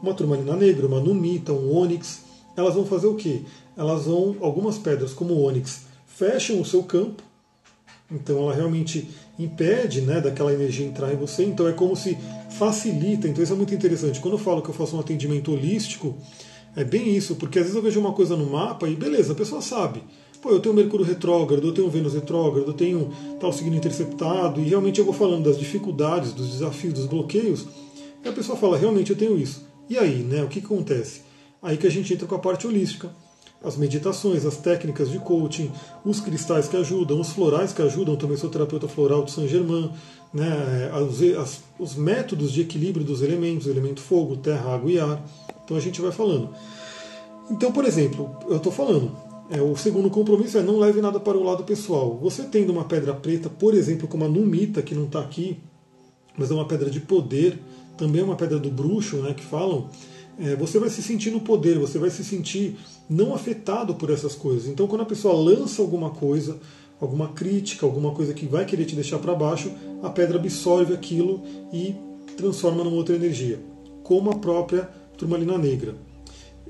[0.00, 2.27] uma turmalina negra, uma numita, um ônix,
[2.58, 3.42] elas vão fazer o quê?
[3.76, 7.22] Elas vão, algumas pedras como o ônix, fecham o seu campo,
[8.10, 12.18] então ela realmente impede né, daquela energia entrar em você, então é como se
[12.50, 14.18] facilita, então isso é muito interessante.
[14.18, 16.16] Quando eu falo que eu faço um atendimento holístico,
[16.74, 19.36] é bem isso, porque às vezes eu vejo uma coisa no mapa e beleza, a
[19.36, 20.02] pessoa sabe.
[20.40, 24.64] Pô, eu tenho Mercúrio retrógrado, eu tenho Vênus retrógrado, eu tenho tal signo interceptado, e
[24.64, 27.66] realmente eu vou falando das dificuldades, dos desafios, dos bloqueios,
[28.24, 29.64] e a pessoa fala, realmente eu tenho isso.
[29.90, 31.27] E aí, né, o que acontece?
[31.62, 33.10] Aí que a gente entra com a parte holística.
[33.62, 35.70] As meditações, as técnicas de coaching,
[36.04, 39.90] os cristais que ajudam, os florais que ajudam, também sou terapeuta floral de Saint Germain,
[40.32, 45.20] né, os, as, os métodos de equilíbrio dos elementos, elemento fogo, terra, água e ar.
[45.64, 46.50] Então a gente vai falando.
[47.50, 49.10] Então, por exemplo, eu estou falando,
[49.50, 52.16] é, o segundo compromisso é não leve nada para o lado pessoal.
[52.22, 55.58] Você tendo uma pedra preta, por exemplo, como a numita, que não está aqui,
[56.36, 57.58] mas é uma pedra de poder,
[57.96, 59.88] também é uma pedra do bruxo, né, que falam,
[60.38, 62.76] é, você vai se sentir no poder, você vai se sentir
[63.08, 64.68] não afetado por essas coisas.
[64.68, 66.58] Então, quando a pessoa lança alguma coisa,
[67.00, 69.70] alguma crítica, alguma coisa que vai querer te deixar para baixo,
[70.02, 71.94] a pedra absorve aquilo e
[72.36, 73.60] transforma numa outra energia,
[74.02, 75.96] como a própria turmalina negra.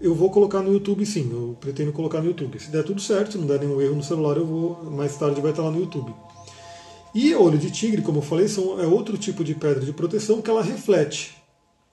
[0.00, 2.58] Eu vou colocar no YouTube sim, eu pretendo colocar no YouTube.
[2.60, 5.40] Se der tudo certo, se não der nenhum erro no celular, eu vou mais tarde
[5.40, 6.14] vai estar lá no YouTube.
[7.14, 10.40] E olho de tigre, como eu falei, são, é outro tipo de pedra de proteção
[10.40, 11.37] que ela reflete.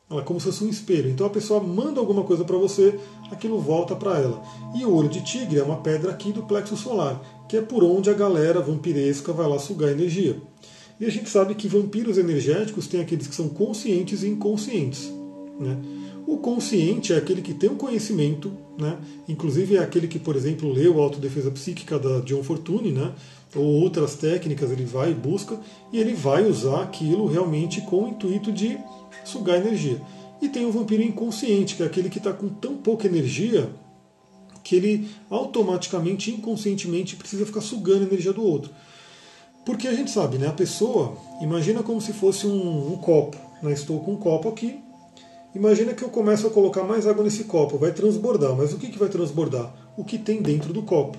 [0.10, 1.10] Ela é como se fosse um espelho.
[1.10, 3.00] Então a pessoa manda alguma coisa para você,
[3.32, 4.44] aquilo volta para ela.
[4.76, 7.84] E o olho de tigre é uma pedra aqui do plexo solar, que é por
[7.84, 10.39] onde a galera vampiresca vai lá sugar energia.
[11.00, 15.12] E a gente sabe que vampiros energéticos tem aqueles que são conscientes e inconscientes.
[15.60, 15.78] Né?
[16.28, 18.98] O consciente é aquele que tem o conhecimento, né?
[19.28, 23.12] inclusive é aquele que, por exemplo, leu a Autodefesa Psíquica da John Fortune, né?
[23.56, 25.60] ou outras técnicas, ele vai e busca,
[25.91, 28.78] e ele vai usar aquilo realmente com o intuito de
[29.26, 30.02] sugar energia.
[30.42, 33.70] E tem o vampiro inconsciente, que é aquele que está com tão pouca energia
[34.64, 38.72] que ele automaticamente, inconscientemente, precisa ficar sugando a energia do outro.
[39.66, 40.48] Porque a gente sabe, né?
[40.48, 43.38] A pessoa, imagina como se fosse um, um copo.
[43.62, 43.74] Né?
[43.74, 44.80] Estou com um copo aqui,
[45.56, 48.90] Imagina que eu começo a colocar mais água nesse copo, vai transbordar, mas o que,
[48.90, 49.74] que vai transbordar?
[49.96, 51.18] O que tem dentro do copo.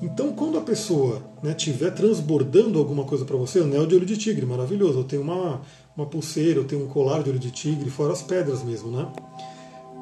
[0.00, 4.16] Então, quando a pessoa estiver né, transbordando alguma coisa para você, anel de olho de
[4.16, 5.00] tigre, maravilhoso.
[5.00, 5.60] Eu tenho uma,
[5.96, 9.10] uma pulseira, eu tenho um colar de olho de tigre, fora as pedras mesmo, né?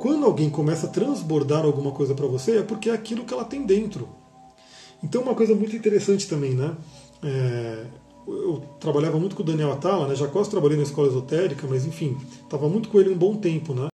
[0.01, 3.45] Quando alguém começa a transbordar alguma coisa para você, é porque é aquilo que ela
[3.45, 4.09] tem dentro.
[5.03, 6.75] Então, uma coisa muito interessante também, né?
[7.23, 7.87] É,
[8.27, 10.15] eu trabalhava muito com o Daniel Atala, né?
[10.15, 13.75] Já quase trabalhei na escola esotérica, mas enfim, estava muito com ele um bom tempo,
[13.75, 13.89] né?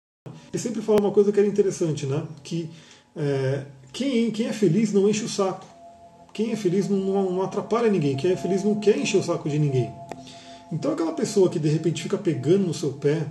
[0.52, 2.24] Ele sempre fala uma coisa que era interessante, né?
[2.42, 2.70] Que
[3.14, 5.66] é, quem, quem é feliz não enche o saco.
[6.32, 8.16] Quem é feliz não, não, atrapalha ninguém.
[8.16, 9.92] Quem é feliz não quer encher o saco de ninguém.
[10.72, 13.26] Então aquela pessoa que de repente fica pegando no seu pé,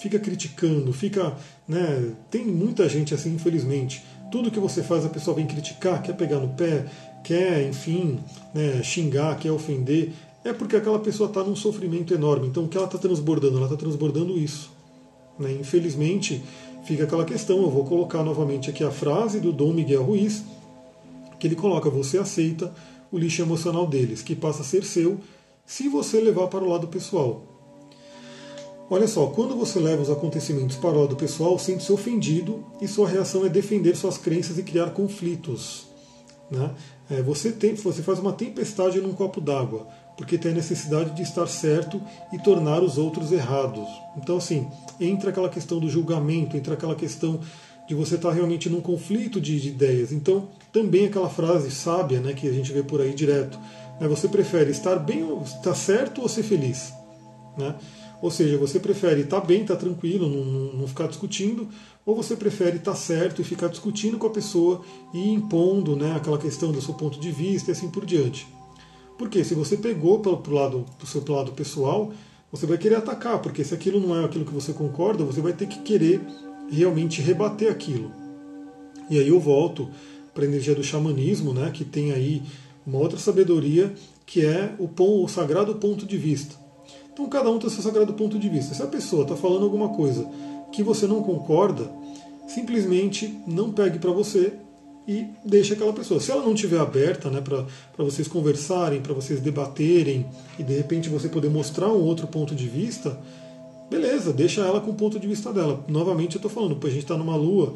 [0.00, 1.36] fica criticando, fica.
[1.66, 4.04] Né, tem muita gente assim, infelizmente.
[4.30, 6.86] Tudo que você faz a pessoa vem criticar, quer pegar no pé,
[7.22, 8.18] quer, enfim,
[8.54, 10.12] né, xingar, quer ofender
[10.44, 12.48] é porque aquela pessoa está num sofrimento enorme.
[12.48, 13.56] Então, o que ela está transbordando?
[13.56, 14.70] Ela está transbordando isso.
[15.38, 15.52] Né?
[15.52, 16.42] Infelizmente,
[16.84, 17.62] fica aquela questão.
[17.62, 20.42] Eu vou colocar novamente aqui a frase do Dom Miguel Ruiz,
[21.38, 22.72] que ele coloca: Você aceita
[23.10, 25.20] o lixo emocional deles, que passa a ser seu
[25.64, 27.42] se você levar para o lado pessoal.
[28.90, 33.08] Olha só, quando você leva os acontecimentos para o lado pessoal, sente-se ofendido e sua
[33.08, 35.86] reação é defender suas crenças e criar conflitos.
[36.50, 36.70] Né?
[37.10, 41.22] É, você, tem, você faz uma tempestade num copo d'água porque tem a necessidade de
[41.22, 42.00] estar certo
[42.32, 43.88] e tornar os outros errados.
[44.16, 44.68] Então, assim,
[45.00, 47.40] entra aquela questão do julgamento, entra aquela questão
[47.88, 50.12] de você estar realmente num conflito de, de ideias.
[50.12, 53.58] Então, também aquela frase sábia né, que a gente vê por aí direto.
[54.02, 56.92] Né, você prefere estar bem, estar certo ou ser feliz?
[57.56, 57.76] Né?
[58.20, 61.68] Ou seja, você prefere estar bem, estar tranquilo, não, não ficar discutindo,
[62.04, 64.80] ou você prefere estar certo e ficar discutindo com a pessoa
[65.14, 68.48] e impondo né, aquela questão do seu ponto de vista e assim por diante.
[69.16, 72.12] Porque se você pegou para o lado do seu lado pessoal,
[72.50, 75.52] você vai querer atacar, porque se aquilo não é aquilo que você concorda, você vai
[75.52, 76.20] ter que querer
[76.68, 78.10] realmente rebater aquilo.
[79.08, 79.88] E aí eu volto
[80.34, 82.42] para a energia do xamanismo, né, que tem aí
[82.86, 83.94] uma outra sabedoria,
[84.26, 86.56] que é o, pom, o sagrado ponto de vista.
[87.12, 88.74] Então cada um tem seu sagrado ponto de vista.
[88.74, 90.28] Se a pessoa está falando alguma coisa
[90.72, 91.90] que você não concorda,
[92.46, 94.54] simplesmente não pegue para você
[95.06, 96.20] e deixe aquela pessoa.
[96.20, 97.66] Se ela não estiver aberta né, para
[98.04, 100.26] vocês conversarem, para vocês debaterem
[100.58, 103.18] e de repente você poder mostrar um outro ponto de vista,
[103.90, 105.84] beleza, deixa ela com o ponto de vista dela.
[105.88, 107.74] Novamente eu estou falando, a gente está numa lua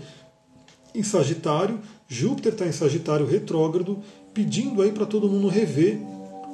[0.94, 3.98] em Sagitário, Júpiter está em Sagitário retrógrado,
[4.36, 5.98] pedindo aí para todo mundo rever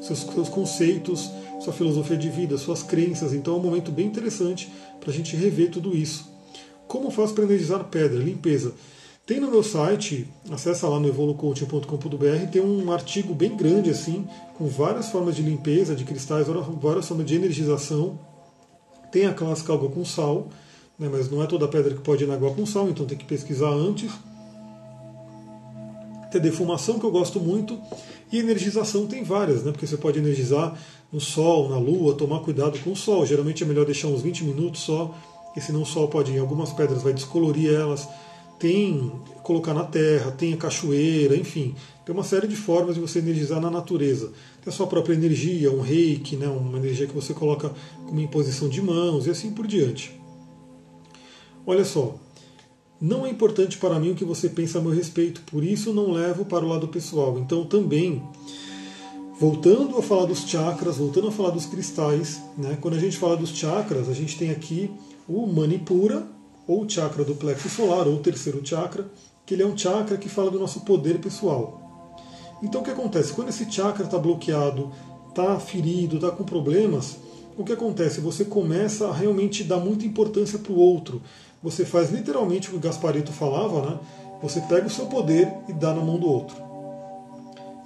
[0.01, 1.29] seus, seus conceitos,
[1.61, 3.35] sua filosofia de vida, suas crenças.
[3.35, 6.31] Então é um momento bem interessante para a gente rever tudo isso.
[6.87, 8.23] Como faz para energizar pedra?
[8.23, 8.73] Limpeza.
[9.27, 14.67] Tem no meu site, acessa lá no evolucoaching.com.br, tem um artigo bem grande assim, com
[14.67, 16.47] várias formas de limpeza de cristais,
[16.81, 18.19] várias formas de energização.
[19.11, 20.49] Tem a clássica água com sal,
[20.99, 23.19] né, mas não é toda pedra que pode ir na água com sal, então tem
[23.19, 24.11] que pesquisar antes.
[26.33, 27.79] Tem defumação, que eu gosto muito,
[28.33, 30.77] e energização tem várias, né, porque você pode energizar
[31.13, 33.27] no sol, na lua, tomar cuidado com o sol.
[33.27, 35.15] Geralmente é melhor deixar uns 20 minutos só,
[35.45, 38.09] porque senão o sol pode, em algumas pedras, vai descolorir elas
[38.63, 39.11] tem
[39.43, 41.75] colocar na terra, tem a cachoeira, enfim,
[42.07, 44.29] tem uma série de formas de você energizar na natureza.
[44.63, 47.73] Tem a sua própria energia, um reiki, né, uma energia que você coloca
[48.07, 50.17] como imposição de mãos e assim por diante.
[51.67, 52.15] Olha só,
[53.03, 56.13] não é importante para mim o que você pensa a meu respeito, por isso não
[56.13, 57.37] levo para o lado pessoal.
[57.37, 58.23] Então também,
[59.41, 63.37] voltando a falar dos chakras, voltando a falar dos cristais, né, quando a gente fala
[63.37, 64.89] dos chakras, a gente tem aqui
[65.29, 66.25] o Manipura,
[66.65, 69.11] ou chakra do plexo solar, ou terceiro chakra,
[69.45, 72.15] que ele é um chakra que fala do nosso poder pessoal.
[72.63, 73.33] Então o que acontece?
[73.33, 74.93] Quando esse chakra está bloqueado,
[75.29, 77.17] está ferido, está com problemas,
[77.59, 78.21] o que acontece?
[78.21, 81.21] Você começa a realmente dar muita importância para o outro.
[81.63, 83.99] Você faz literalmente o que o Gasparito falava, né?
[84.43, 86.57] Você pega o seu poder e dá na mão do outro.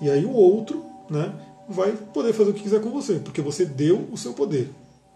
[0.01, 1.33] E aí o outro né,
[1.69, 4.71] vai poder fazer o que quiser com você, porque você deu o seu poder.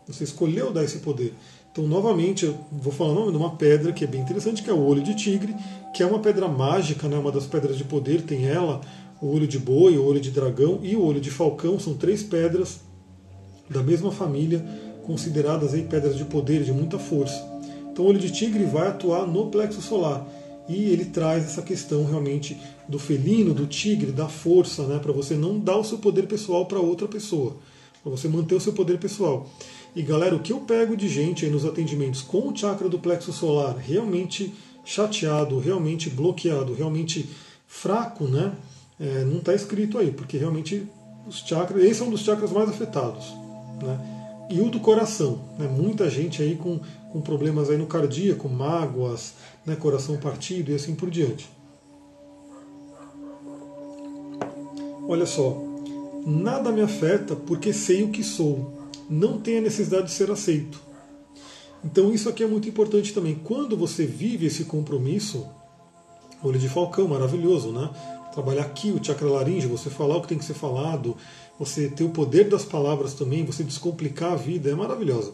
[0.07, 1.35] Você escolheu dar esse poder.
[1.73, 4.69] Então, novamente, eu vou falar o nome de uma pedra que é bem interessante, que
[4.69, 5.55] é o olho de tigre,
[5.95, 8.81] que é uma pedra mágica, né, uma das pedras de poder, tem ela,
[9.23, 12.23] o olho de boi, o olho de dragão e o olho de falcão, são três
[12.23, 12.81] pedras
[13.69, 14.65] da mesma família,
[15.07, 17.50] consideradas aí pedras de poder, de muita força.
[18.01, 20.27] Então, o olho de tigre vai atuar no plexo solar
[20.67, 22.57] e ele traz essa questão realmente
[22.89, 26.65] do felino, do tigre, da força, né, para você não dar o seu poder pessoal
[26.65, 27.57] para outra pessoa,
[28.03, 29.51] para você manter o seu poder pessoal.
[29.95, 32.99] E galera, o que eu pego de gente aí nos atendimentos com o chakra do
[32.99, 34.51] plexo solar realmente
[34.83, 37.29] chateado, realmente bloqueado, realmente
[37.67, 38.55] fraco, né?
[38.99, 40.87] É, não está escrito aí, porque realmente
[41.27, 43.27] os chakras, esse é um dos chakras mais afetados,
[43.83, 44.47] né?
[44.49, 45.69] E o do coração, né?
[45.69, 46.81] Muita gente aí com,
[47.13, 49.35] com problemas aí no cardíaco, mágoas,
[49.67, 49.77] né?
[49.77, 51.49] coração partido e assim por diante.
[55.09, 55.57] Olha só,
[56.25, 60.81] nada me afeta porque sei o que sou não tem a necessidade de ser aceito.
[61.85, 63.35] Então isso aqui é muito importante também.
[63.35, 65.47] Quando você vive esse compromisso,
[66.43, 67.91] olho de falcão, maravilhoso, né?
[68.33, 71.17] Trabalhar aqui o chakra laringe, você falar o que tem que ser falado,
[71.59, 75.33] você ter o poder das palavras também, você descomplicar a vida, é maravilhosa.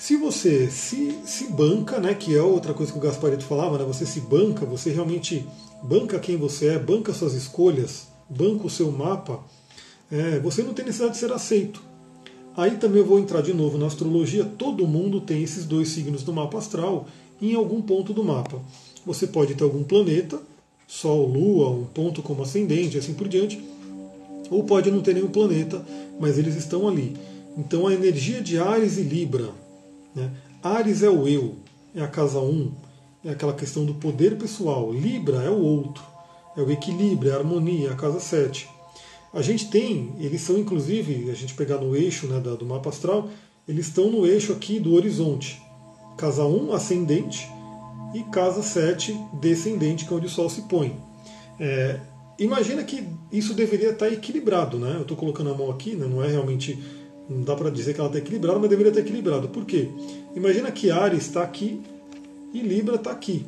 [0.00, 3.84] Se você se, se banca, né, que é outra coisa que o Gasparito falava, né,
[3.84, 5.46] você se banca, você realmente
[5.82, 9.44] banca quem você é, banca suas escolhas, banca o seu mapa,
[10.10, 11.82] é, você não tem necessidade de ser aceito.
[12.56, 14.42] Aí também eu vou entrar de novo na astrologia.
[14.42, 17.06] Todo mundo tem esses dois signos do mapa astral
[17.40, 18.58] em algum ponto do mapa.
[19.04, 20.40] Você pode ter algum planeta,
[20.88, 23.62] Sol, Lua, um ponto como ascendente, assim por diante,
[24.50, 25.84] ou pode não ter nenhum planeta,
[26.18, 27.14] mas eles estão ali.
[27.54, 29.59] Então a energia de Ares e Libra.
[30.14, 30.30] Né?
[30.62, 31.56] Ares é o eu,
[31.94, 32.72] é a casa 1,
[33.24, 34.92] é aquela questão do poder pessoal.
[34.92, 36.02] Libra é o outro,
[36.56, 38.68] é o equilíbrio, é a harmonia, é a casa 7.
[39.32, 43.28] A gente tem, eles são inclusive, a gente pegar no eixo né, do mapa astral,
[43.68, 45.62] eles estão no eixo aqui do horizonte.
[46.16, 47.48] Casa 1, ascendente,
[48.12, 50.96] e casa 7, descendente, que é onde o Sol se põe.
[51.58, 52.00] É,
[52.38, 54.94] imagina que isso deveria estar equilibrado, né?
[54.96, 56.78] Eu estou colocando a mão aqui, né, não é realmente.
[57.30, 59.48] Não dá para dizer que ela está equilibrada, mas deveria estar equilibrado.
[59.48, 59.88] Por quê?
[60.34, 61.80] Imagina que Ares está aqui
[62.52, 63.46] e Libra está aqui.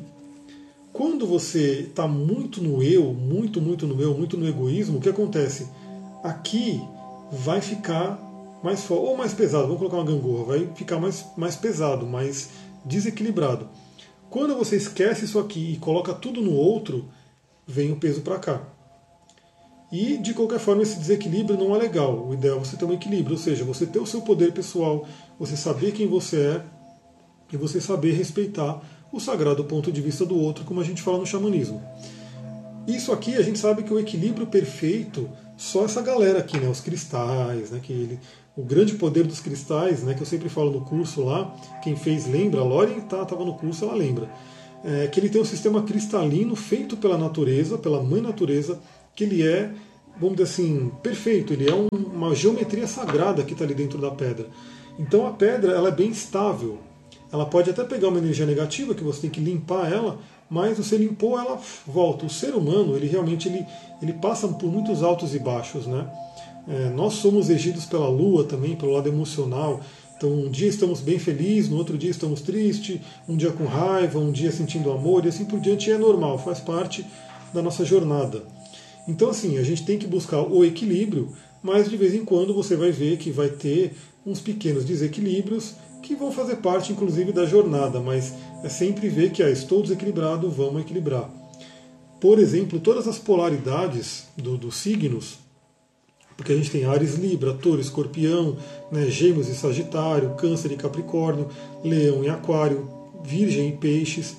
[0.93, 5.09] Quando você está muito no eu, muito, muito no eu, muito no egoísmo, o que
[5.09, 5.67] acontece?
[6.23, 6.81] Aqui
[7.29, 8.21] vai ficar
[8.63, 12.51] mais forte, ou mais pesado, vamos colocar uma gangorra, vai ficar mais, mais pesado, mais
[12.85, 13.67] desequilibrado.
[14.29, 17.05] Quando você esquece isso aqui e coloca tudo no outro,
[17.67, 18.61] vem o peso para cá.
[19.93, 22.27] E, de qualquer forma, esse desequilíbrio não é legal.
[22.27, 25.05] O ideal é você ter um equilíbrio, ou seja, você ter o seu poder pessoal,
[25.37, 26.63] você saber quem você é
[27.51, 31.19] e você saber respeitar o sagrado ponto de vista do outro, como a gente fala
[31.19, 31.79] no xamanismo.
[32.87, 36.81] Isso aqui a gente sabe que o equilíbrio perfeito, só essa galera aqui, né, os
[36.81, 38.19] cristais, né, que ele,
[38.57, 42.25] o grande poder dos cristais, né, que eu sempre falo no curso lá, quem fez
[42.25, 44.27] lembra, a estava tá, no curso, ela lembra.
[44.83, 48.81] é, que ele tem um sistema cristalino feito pela natureza, pela mãe natureza,
[49.15, 49.71] que ele é,
[50.19, 51.53] vamos dizer assim, perfeito.
[51.53, 54.47] Ele é um, uma geometria sagrada que está ali dentro da pedra.
[54.97, 56.77] Então a pedra ela é bem estável.
[57.31, 60.97] Ela pode até pegar uma energia negativa que você tem que limpar ela, mas você
[60.97, 62.25] limpou ela volta.
[62.25, 63.65] O ser humano ele realmente ele,
[64.01, 66.07] ele passa por muitos altos e baixos, né?
[66.67, 69.81] É, nós somos regidos pela lua também, pelo lado emocional.
[70.15, 74.19] Então, um dia estamos bem felizes, no outro dia estamos tristes, um dia com raiva,
[74.19, 75.91] um dia sentindo amor e assim por diante.
[75.91, 77.05] é normal, faz parte
[77.53, 78.43] da nossa jornada.
[79.07, 82.75] Então, assim, a gente tem que buscar o equilíbrio, mas de vez em quando você
[82.75, 83.93] vai ver que vai ter
[84.25, 89.41] uns pequenos desequilíbrios que vão fazer parte, inclusive, da jornada, mas é sempre ver que
[89.41, 91.29] ah, estou desequilibrado, vamos equilibrar.
[92.19, 95.43] Por exemplo, todas as polaridades do, dos signos
[96.35, 98.57] porque a gente tem Ares, Libra, Touro, Escorpião,
[98.91, 101.47] né, Gêmeos e Sagitário, Câncer e Capricórnio,
[101.83, 102.89] Leão e Aquário,
[103.23, 104.35] Virgem e Peixes.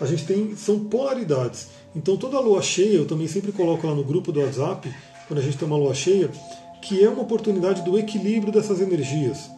[0.00, 1.68] A gente tem são polaridades.
[1.96, 4.94] Então toda lua cheia, eu também sempre coloco lá no grupo do WhatsApp,
[5.26, 6.30] quando a gente tem uma lua cheia,
[6.82, 9.50] que é uma oportunidade do equilíbrio dessas energias.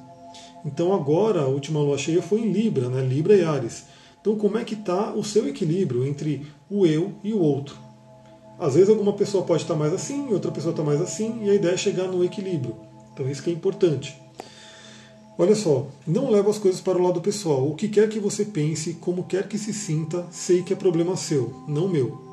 [0.64, 3.86] Então agora a última lua cheia foi em Libra, né, Libra e Ares.
[4.20, 7.76] Então como é que está o seu equilíbrio entre o eu e o outro?
[8.56, 11.54] Às vezes alguma pessoa pode estar mais assim, outra pessoa está mais assim, e a
[11.54, 12.76] ideia é chegar no equilíbrio.
[13.12, 14.16] Então isso que é importante.
[15.36, 17.68] Olha só, não leva as coisas para o lado pessoal.
[17.68, 21.16] O que quer que você pense, como quer que se sinta, sei que é problema
[21.16, 22.27] seu, não meu.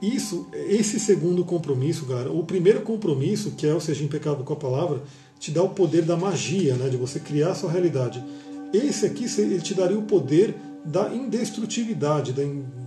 [0.00, 4.56] Isso, esse segundo compromisso, cara, o primeiro compromisso, que é o seja impecável com a
[4.56, 5.02] palavra,
[5.38, 8.22] te dá o poder da magia, né, de você criar a sua realidade.
[8.72, 12.32] Esse aqui, ele te daria o poder da indestrutividade,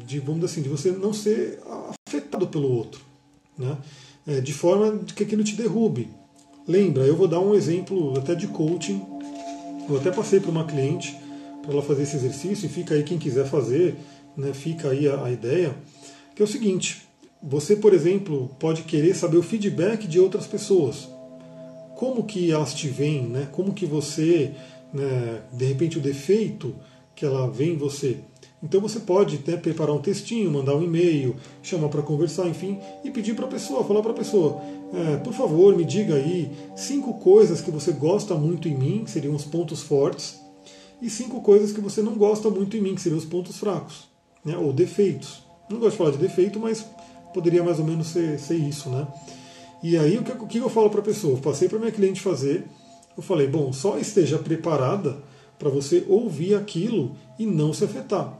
[0.06, 1.60] de, vamos assim, de você não ser
[2.08, 3.02] afetado pelo outro,
[3.58, 3.78] né?
[4.26, 6.10] É, de forma que aquilo te derrube.
[6.66, 9.06] Lembra, eu vou dar um exemplo até de coaching.
[9.90, 11.16] Eu até passei para uma cliente
[11.62, 13.96] para ela fazer esse exercício e fica aí quem quiser fazer,
[14.38, 15.76] né, fica aí a, a ideia,
[16.36, 17.08] que é o seguinte:
[17.42, 21.10] você, por exemplo, pode querer saber o feedback de outras pessoas.
[21.96, 23.48] Como que elas te veem, né?
[23.52, 24.52] Como que você,
[24.94, 26.76] né, de repente o defeito
[27.16, 28.20] que ela vê em você,
[28.64, 33.12] então você pode até preparar um textinho, mandar um e-mail, chamar para conversar, enfim, e
[33.12, 34.62] pedir para a pessoa, falar para a pessoa,
[34.94, 39.12] é, por favor, me diga aí cinco coisas que você gosta muito em mim, que
[39.12, 40.40] seriam os pontos fortes,
[41.02, 44.06] e cinco coisas que você não gosta muito em mim, que seriam os pontos fracos,
[44.46, 45.44] né, ou defeitos.
[45.74, 46.86] Não gosto de falar de defeito, mas
[47.34, 49.08] poderia mais ou menos ser, ser isso, né?
[49.82, 51.34] E aí o que, o que eu falo para a pessoa?
[51.34, 52.66] Eu passei para minha cliente fazer,
[53.18, 55.18] eu falei, bom, só esteja preparada
[55.60, 58.40] para você ouvir aquilo e não se afetar.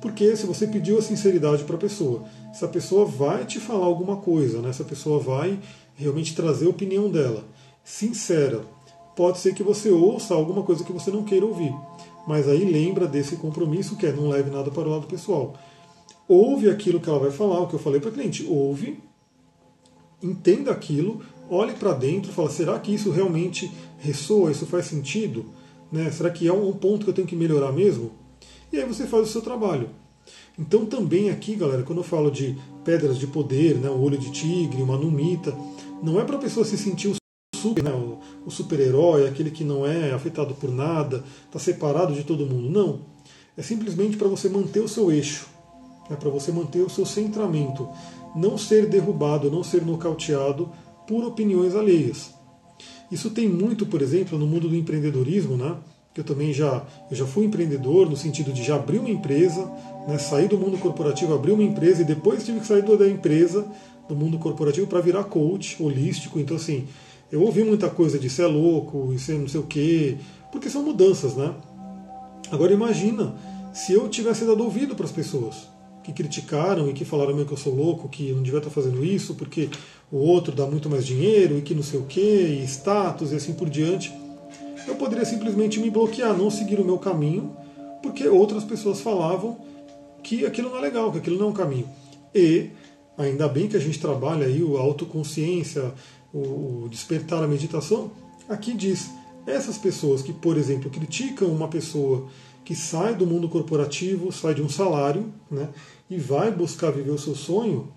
[0.00, 4.16] Porque se você pediu a sinceridade para a pessoa, essa pessoa vai te falar alguma
[4.16, 4.70] coisa, né?
[4.70, 5.58] essa pessoa vai
[5.94, 7.44] realmente trazer a opinião dela,
[7.84, 8.62] sincera.
[9.14, 11.72] Pode ser que você ouça alguma coisa que você não queira ouvir,
[12.26, 15.54] mas aí lembra desse compromisso que é não leve nada para o lado pessoal.
[16.28, 19.00] Ouve aquilo que ela vai falar, o que eu falei para a cliente, ouve,
[20.22, 25.46] entenda aquilo, olhe para dentro, fala, será que isso realmente ressoa, isso faz sentido?
[25.90, 26.10] Né?
[26.10, 28.22] Será que é um ponto que eu tenho que melhorar mesmo?
[28.72, 29.90] e aí você faz o seu trabalho.
[30.58, 34.30] Então também aqui, galera, quando eu falo de pedras de poder, né, o olho de
[34.32, 35.54] tigre, uma numita,
[36.02, 37.14] não é para a pessoa se sentir o
[37.56, 37.92] super, né,
[38.46, 42.70] o, super-herói, aquele que não é afetado por nada, está separado de todo mundo.
[42.70, 43.00] Não.
[43.56, 45.46] É simplesmente para você manter o seu eixo,
[46.10, 47.88] é para você manter o seu centramento,
[48.34, 50.70] não ser derrubado, não ser nocauteado
[51.06, 52.34] por opiniões alheias.
[53.10, 55.76] Isso tem muito, por exemplo, no mundo do empreendedorismo, né?
[56.16, 59.64] eu também já, eu já fui empreendedor no sentido de já abrir uma empresa,
[60.06, 63.66] né, sair do mundo corporativo, abrir uma empresa e depois tive que sair da empresa,
[64.08, 66.38] do mundo corporativo, para virar coach holístico.
[66.38, 66.86] Então, assim,
[67.30, 70.18] eu ouvi muita coisa de ser é louco, ser não sei o quê,
[70.50, 71.54] porque são mudanças, né?
[72.50, 73.34] Agora imagina
[73.72, 75.71] se eu tivesse dado ouvido para as pessoas
[76.02, 79.04] que criticaram e que falaram meio que eu sou louco, que não devia estar fazendo
[79.04, 79.68] isso, porque
[80.10, 83.36] o outro dá muito mais dinheiro e que não sei o quê, e status e
[83.36, 84.12] assim por diante
[84.86, 87.56] eu poderia simplesmente me bloquear, não seguir o meu caminho,
[88.02, 89.58] porque outras pessoas falavam
[90.22, 91.88] que aquilo não é legal, que aquilo não é um caminho.
[92.34, 92.70] E
[93.16, 95.92] ainda bem que a gente trabalha aí a autoconsciência,
[96.32, 98.10] o despertar a meditação,
[98.48, 99.10] aqui diz,
[99.46, 102.28] essas pessoas que, por exemplo, criticam uma pessoa
[102.64, 105.68] que sai do mundo corporativo, sai de um salário, né,
[106.08, 107.92] e vai buscar viver o seu sonho,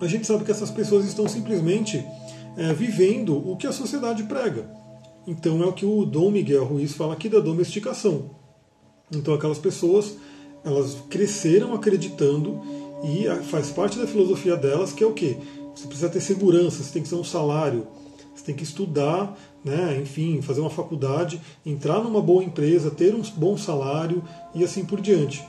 [0.00, 2.04] a gente sabe que essas pessoas estão simplesmente
[2.56, 4.68] é, vivendo o que a sociedade prega.
[5.26, 8.30] Então é o que o Dom Miguel Ruiz fala aqui da domesticação.
[9.12, 10.16] Então aquelas pessoas
[10.64, 12.60] elas cresceram acreditando
[13.02, 15.36] e faz parte da filosofia delas que é o quê?
[15.74, 17.86] Você precisa ter segurança, você tem que ter um salário,
[18.34, 23.22] Você tem que estudar, né, enfim, fazer uma faculdade, entrar numa boa empresa, ter um
[23.36, 24.22] bom salário
[24.54, 25.42] e assim por diante.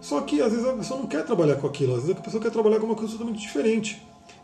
[0.00, 2.42] Só que às vezes a pessoa não quer trabalhar com aquilo, às vezes a pessoa
[2.42, 4.00] quer trabalhar com uma coisa totalmente diferente,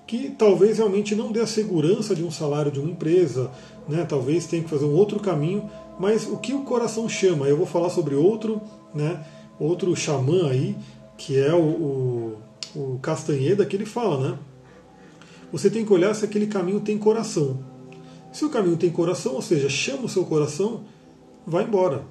[0.06, 3.50] que talvez realmente não dê a segurança de um salário de uma empresa,
[3.88, 7.56] né, talvez tenha que fazer um outro caminho, mas o que o coração chama, eu
[7.56, 8.60] vou falar sobre outro,
[8.94, 9.24] né,
[9.58, 10.76] outro xamã aí,
[11.16, 12.38] que é o, o,
[12.74, 14.38] o Castanheda, que ele fala, né?
[15.50, 17.58] Você tem que olhar se aquele caminho tem coração.
[18.36, 20.82] Se o caminho tem coração, ou seja, chama o seu coração,
[21.46, 22.04] vai embora.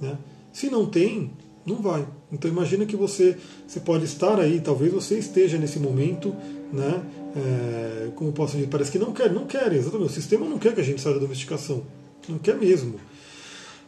[0.00, 0.18] Né?
[0.52, 1.30] Se não tem,
[1.64, 2.04] não vai.
[2.32, 6.34] Então imagina que você, você pode estar aí, talvez você esteja nesse momento,
[6.72, 7.00] né?
[7.36, 10.10] É, como posso dizer, parece que não quer, não quer, exatamente.
[10.10, 11.84] O sistema não quer que a gente saia da domesticação.
[12.28, 12.96] Não quer mesmo.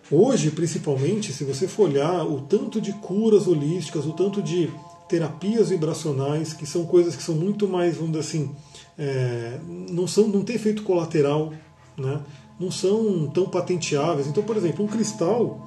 [0.08, 4.70] Hoje, principalmente, se você for olhar o tanto de curas holísticas, o tanto de
[5.08, 8.54] terapias vibracionais, que são coisas que são muito mais, vamos dizer assim,
[8.96, 9.58] é,
[9.90, 11.52] não, são, não tem efeito colateral,
[12.00, 12.20] né?
[12.58, 14.26] não são tão patenteáveis.
[14.26, 15.58] Então, por exemplo, um cristal.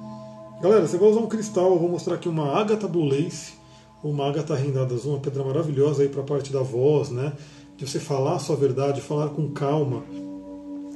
[0.62, 3.54] Galera, você vai usar um cristal, eu vou mostrar aqui uma Agatha Blue Lace,
[4.02, 7.32] uma Agatha Rendada Azul, uma pedra maravilhosa aí para a parte da voz, né?
[7.76, 10.04] de você falar a sua verdade, falar com calma.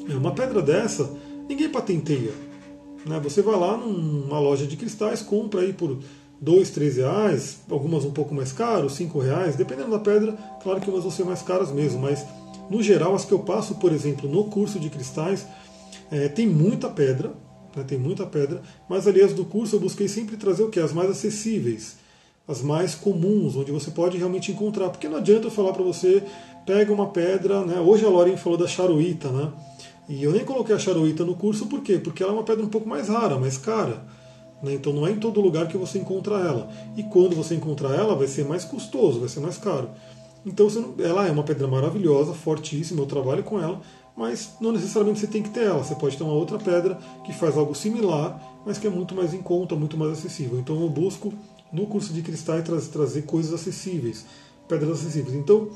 [0.08, 1.10] É uma pedra dessa,
[1.48, 2.32] ninguém patenteia.
[3.04, 3.18] Né?
[3.20, 5.98] Você vai lá numa loja de cristais, compra aí por
[6.40, 10.32] dois, três reais, algumas um pouco mais caros, cinco reais, dependendo da pedra,
[10.62, 12.24] claro que umas vão ser mais caras mesmo, mas
[12.70, 15.46] no geral as que eu passo, por exemplo, no curso de cristais,
[16.10, 17.32] é, tem muita pedra,
[17.74, 20.80] né, tem muita pedra, mas aliás do curso eu busquei sempre trazer o que?
[20.80, 21.96] As mais acessíveis,
[22.46, 26.22] as mais comuns, onde você pode realmente encontrar, porque não adianta eu falar para você,
[26.64, 29.52] pega uma pedra, né, hoje a Lauren falou da charuíta, né,
[30.08, 31.98] e eu nem coloquei a charuíta no curso, por quê?
[31.98, 34.02] Porque ela é uma pedra um pouco mais rara, mais cara.
[34.62, 34.72] Né?
[34.72, 36.70] Então não é em todo lugar que você encontra ela.
[36.96, 39.90] E quando você encontrar ela, vai ser mais custoso, vai ser mais caro.
[40.44, 40.68] Então
[40.98, 43.80] ela é uma pedra maravilhosa, fortíssima, eu trabalho com ela,
[44.16, 45.82] mas não necessariamente você tem que ter ela.
[45.82, 49.34] Você pode ter uma outra pedra que faz algo similar, mas que é muito mais
[49.34, 50.58] em conta, muito mais acessível.
[50.58, 51.32] Então eu busco
[51.72, 54.24] no curso de cristais trazer coisas acessíveis,
[54.66, 55.34] pedras acessíveis.
[55.34, 55.68] Então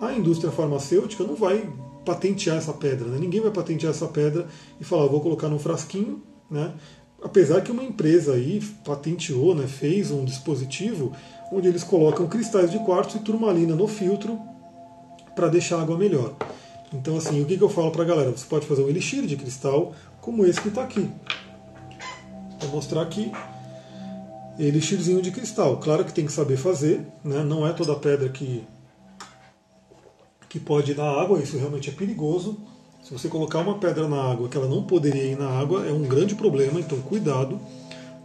[0.00, 1.70] a indústria farmacêutica não vai
[2.04, 3.18] patentear essa pedra, né?
[3.18, 4.48] ninguém vai patentear essa pedra
[4.80, 6.74] e falar, vou colocar num frasquinho, né?
[7.22, 11.12] apesar que uma empresa aí patenteou, né, fez um dispositivo
[11.52, 14.40] onde eles colocam cristais de quartzo e turmalina no filtro
[15.34, 16.34] para deixar a água melhor.
[16.92, 18.30] Então, assim, o que, que eu falo para a galera?
[18.30, 21.08] Você pode fazer um elixir de cristal como esse que está aqui.
[22.60, 23.32] Vou mostrar aqui
[24.58, 25.78] elixirzinho de cristal.
[25.78, 27.42] Claro que tem que saber fazer, né?
[27.42, 28.64] não é toda pedra que,
[30.48, 32.58] que pode ir na água, isso realmente é perigoso.
[33.02, 35.92] Se você colocar uma pedra na água que ela não poderia ir na água, é
[35.92, 37.58] um grande problema, então cuidado.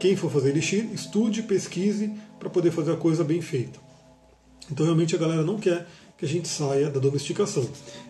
[0.06, 3.80] Quem for fazer elixir, estude, pesquise para poder fazer a coisa bem feita.
[4.72, 7.68] Então realmente a galera não quer que a gente saia da domesticação.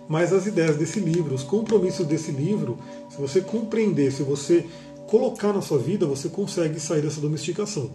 [0.09, 2.77] Mas as ideias desse livro, os compromissos desse livro,
[3.09, 4.65] se você compreender, se você
[5.07, 7.89] colocar na sua vida, você consegue sair dessa domesticação.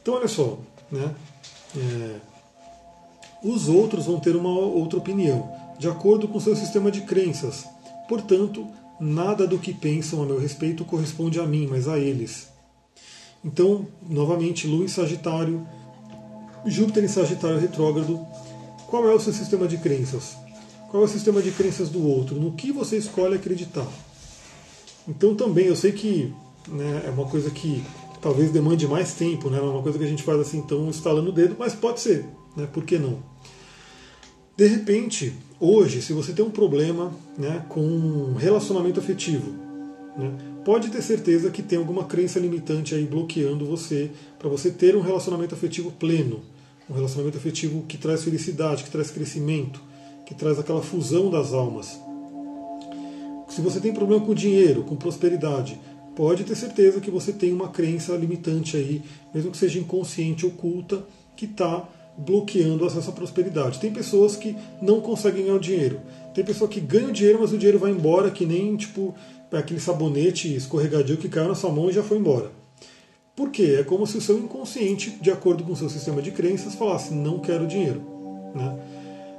[0.00, 1.12] Então olha só, né?
[1.76, 2.16] É,
[3.42, 7.64] os outros vão ter uma outra opinião de acordo com seu sistema de crenças.
[8.08, 8.64] Portanto,
[9.00, 12.51] nada do que pensam a meu respeito corresponde a mim, mas a eles.
[13.44, 15.66] Então, novamente, Lua em Sagitário,
[16.64, 18.20] Júpiter em Sagitário retrógrado.
[18.86, 20.36] Qual é o seu sistema de crenças?
[20.90, 22.36] Qual é o sistema de crenças do outro?
[22.36, 23.88] No que você escolhe acreditar?
[25.08, 26.32] Então, também, eu sei que
[26.68, 27.82] né, é uma coisa que
[28.20, 31.30] talvez demande mais tempo, né, é uma coisa que a gente faz assim, então, instalando
[31.30, 32.24] o dedo, mas pode ser,
[32.56, 33.18] né, por que não?
[34.56, 39.50] De repente, hoje, se você tem um problema né, com relacionamento afetivo,
[40.16, 40.30] né,
[40.64, 45.00] pode ter certeza que tem alguma crença limitante aí bloqueando você para você ter um
[45.00, 46.40] relacionamento afetivo pleno,
[46.88, 49.80] um relacionamento afetivo que traz felicidade, que traz crescimento,
[50.26, 52.00] que traz aquela fusão das almas.
[53.48, 55.78] Se você tem problema com dinheiro, com prosperidade,
[56.16, 59.02] pode ter certeza que você tem uma crença limitante aí,
[59.34, 61.04] mesmo que seja inconsciente, oculta,
[61.36, 61.86] que está
[62.16, 63.80] bloqueando acesso à prosperidade.
[63.80, 66.00] Tem pessoas que não conseguem ganhar o dinheiro.
[66.34, 69.14] Tem pessoa que ganha o dinheiro, mas o dinheiro vai embora que nem tipo
[69.58, 72.50] aquele sabonete escorregadio que caiu na sua mão e já foi embora.
[73.34, 73.76] Por quê?
[73.80, 77.14] É como se o seu inconsciente, de acordo com o seu sistema de crenças, falasse
[77.14, 78.02] não quero dinheiro.
[78.54, 78.78] Né?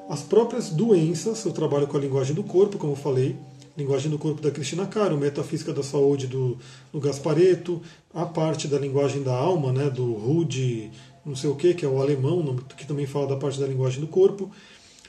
[0.10, 3.36] As próprias doenças, eu trabalho com a linguagem do corpo, como eu falei,
[3.78, 6.58] linguagem do corpo da Cristina Caro, metafísica da saúde do,
[6.92, 7.82] do Gaspareto,
[8.14, 10.92] a parte da linguagem da alma, né, do Rude
[11.26, 14.02] não sei o que, que é o alemão, que também fala da parte da linguagem
[14.02, 14.52] do corpo.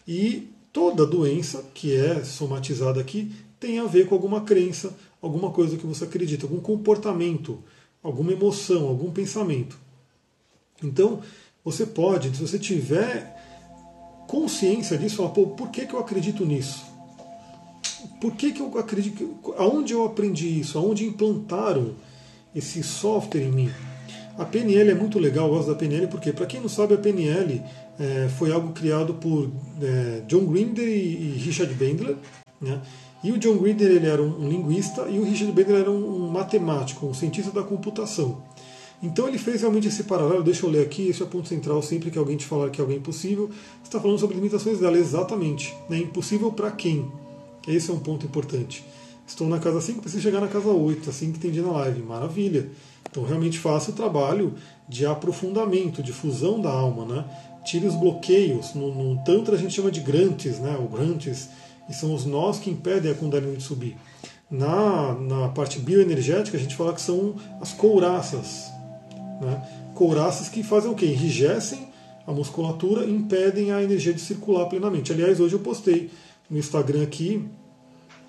[0.07, 3.33] E toda doença que é somatizada aqui
[3.65, 7.63] tem a ver com alguma crença, alguma coisa que você acredita, algum comportamento,
[8.03, 9.79] alguma emoção, algum pensamento.
[10.83, 11.21] Então,
[11.65, 13.35] você pode, se você tiver
[14.29, 16.95] consciência disso, falar, pô, por que, que eu acredito nisso?
[18.21, 21.95] por que, que eu acredito, aonde eu aprendi isso, aonde implantaram
[22.55, 23.71] esse software em mim?
[24.37, 26.99] A PNL é muito legal, eu gosto da PNL porque, para quem não sabe, a
[26.99, 27.63] PNL
[27.99, 29.51] é, foi algo criado por
[29.81, 32.17] é, John Grinder e, Richard Bandler.
[32.61, 32.81] Né?
[33.25, 37.07] E o John Grinder ele era um, linguista e o Richard Bandler era um, matemático,
[37.07, 38.43] um cientista da computação.
[39.03, 41.83] Então ele fez realmente esse paralelo, deixa eu ler aqui, esse é o ponto central,
[41.83, 43.49] sempre que alguém te falar que algo é impossível,
[43.83, 45.75] está falando sobre limitações dela, exatamente.
[45.89, 45.99] Né?
[45.99, 47.11] Impossível para quem?
[47.67, 48.85] Esse é um ponto importante.
[49.27, 52.03] Estou na casa 5, preciso chegar na casa 8, assim que entendi na live.
[52.03, 52.69] Maravilha.
[53.11, 54.53] Então realmente faça o trabalho
[54.87, 57.25] de aprofundamento, de fusão da alma, né?
[57.65, 58.75] Tire os bloqueios.
[58.75, 60.77] No, no Tantra a gente chama de grantes, né?
[60.79, 61.49] O grantes,
[61.89, 63.97] e são os nós que impedem a Kundalini de subir.
[64.51, 68.71] Na, na parte bioenergética a gente fala que são as couraças.
[69.41, 69.69] Né?
[69.95, 71.07] Couraças que fazem o quê?
[71.07, 71.89] Enrijecem
[72.27, 75.13] a musculatura e impedem a energia de circular plenamente.
[75.13, 76.11] Aliás, hoje eu postei
[76.49, 77.45] no Instagram aqui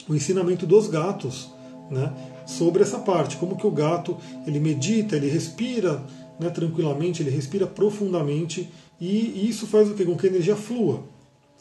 [0.07, 1.49] o ensinamento dos gatos,
[1.89, 2.13] né,
[2.45, 6.03] sobre essa parte, como que o gato ele medita, ele respira
[6.39, 10.05] né, tranquilamente, ele respira profundamente e isso faz o que?
[10.05, 11.03] Com que a energia flua.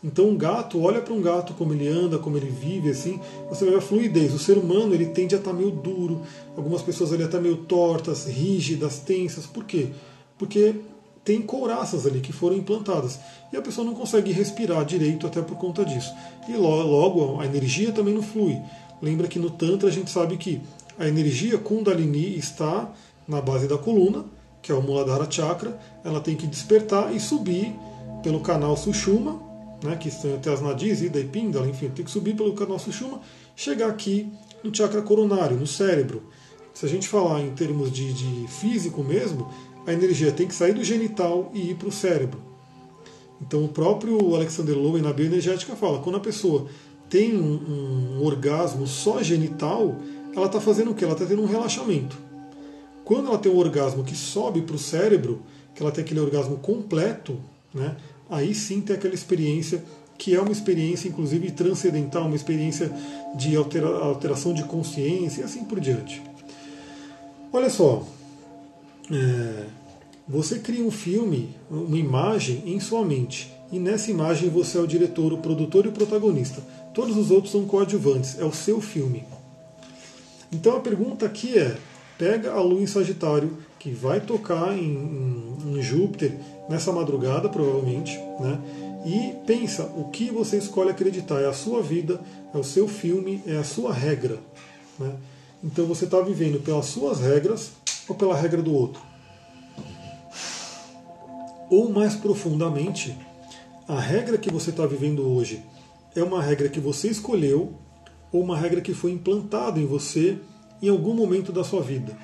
[0.04, 3.64] Então um gato, olha para um gato como ele anda, como ele vive, assim, você
[3.64, 4.34] ver a fluidez.
[4.34, 6.20] O ser humano ele tende a estar tá meio duro,
[6.54, 9.46] algumas pessoas ali estão meio tortas, rígidas, tensas.
[9.46, 9.88] Por quê?
[10.36, 10.74] Porque
[11.24, 13.18] tem couraças ali que foram implantadas.
[13.50, 16.12] E a pessoa não consegue respirar direito até por conta disso.
[16.46, 18.60] E logo a energia também não flui.
[19.00, 20.60] Lembra que no Tantra a gente sabe que
[20.98, 22.92] a energia Kundalini está
[23.26, 24.26] na base da coluna,
[24.60, 27.74] que é o Muladhara Chakra, ela tem que despertar e subir
[28.22, 29.40] pelo canal Sushuma,
[29.84, 32.78] né, que estão até as nadis, Ida e Pindala, enfim, tem que subir pelo canal
[32.78, 33.20] Sushuma,
[33.54, 34.32] chegar aqui
[34.62, 36.22] no chakra coronário, no cérebro.
[36.72, 39.48] Se a gente falar em termos de, de físico mesmo,
[39.86, 42.40] a energia tem que sair do genital e ir para o cérebro.
[43.40, 46.66] Então o próprio Alexander Lowen na bioenergética fala, quando a pessoa
[47.10, 49.96] tem um, um orgasmo só genital,
[50.34, 51.04] ela está fazendo o que?
[51.04, 52.16] Ela está tendo um relaxamento.
[53.04, 55.42] Quando ela tem um orgasmo que sobe para o cérebro,
[55.74, 57.38] que ela tem aquele orgasmo completo,
[57.72, 57.96] né,
[58.28, 59.82] aí sim tem aquela experiência
[60.16, 62.90] que é uma experiência, inclusive, transcendental, uma experiência
[63.34, 66.22] de altera alteração de consciência e assim por diante.
[67.52, 68.06] Olha só,
[69.10, 69.66] é,
[70.26, 73.52] você cria um filme, uma imagem em sua mente.
[73.72, 76.62] E nessa imagem você é o diretor, o produtor e o protagonista.
[76.94, 79.24] Todos os outros são coadjuvantes, é o seu filme.
[80.52, 81.76] Então a pergunta aqui é:
[82.16, 86.32] pega a lua em Sagitário, que vai tocar em, em, em Júpiter
[86.68, 88.60] nessa madrugada, provavelmente, né?
[89.04, 91.40] e pensa o que você escolhe acreditar.
[91.40, 92.20] É a sua vida,
[92.52, 94.38] é o seu filme, é a sua regra.
[94.98, 95.14] Né?
[95.62, 97.72] Então você está vivendo pelas suas regras
[98.08, 99.02] ou pela regra do outro?
[101.70, 103.16] Ou mais profundamente,
[103.88, 105.62] a regra que você está vivendo hoje
[106.14, 107.74] é uma regra que você escolheu
[108.32, 110.38] ou uma regra que foi implantada em você
[110.80, 112.16] em algum momento da sua vida?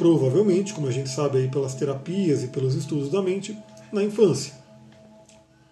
[0.00, 3.54] Provavelmente, como a gente sabe aí pelas terapias e pelos estudos da mente,
[3.92, 4.54] na infância.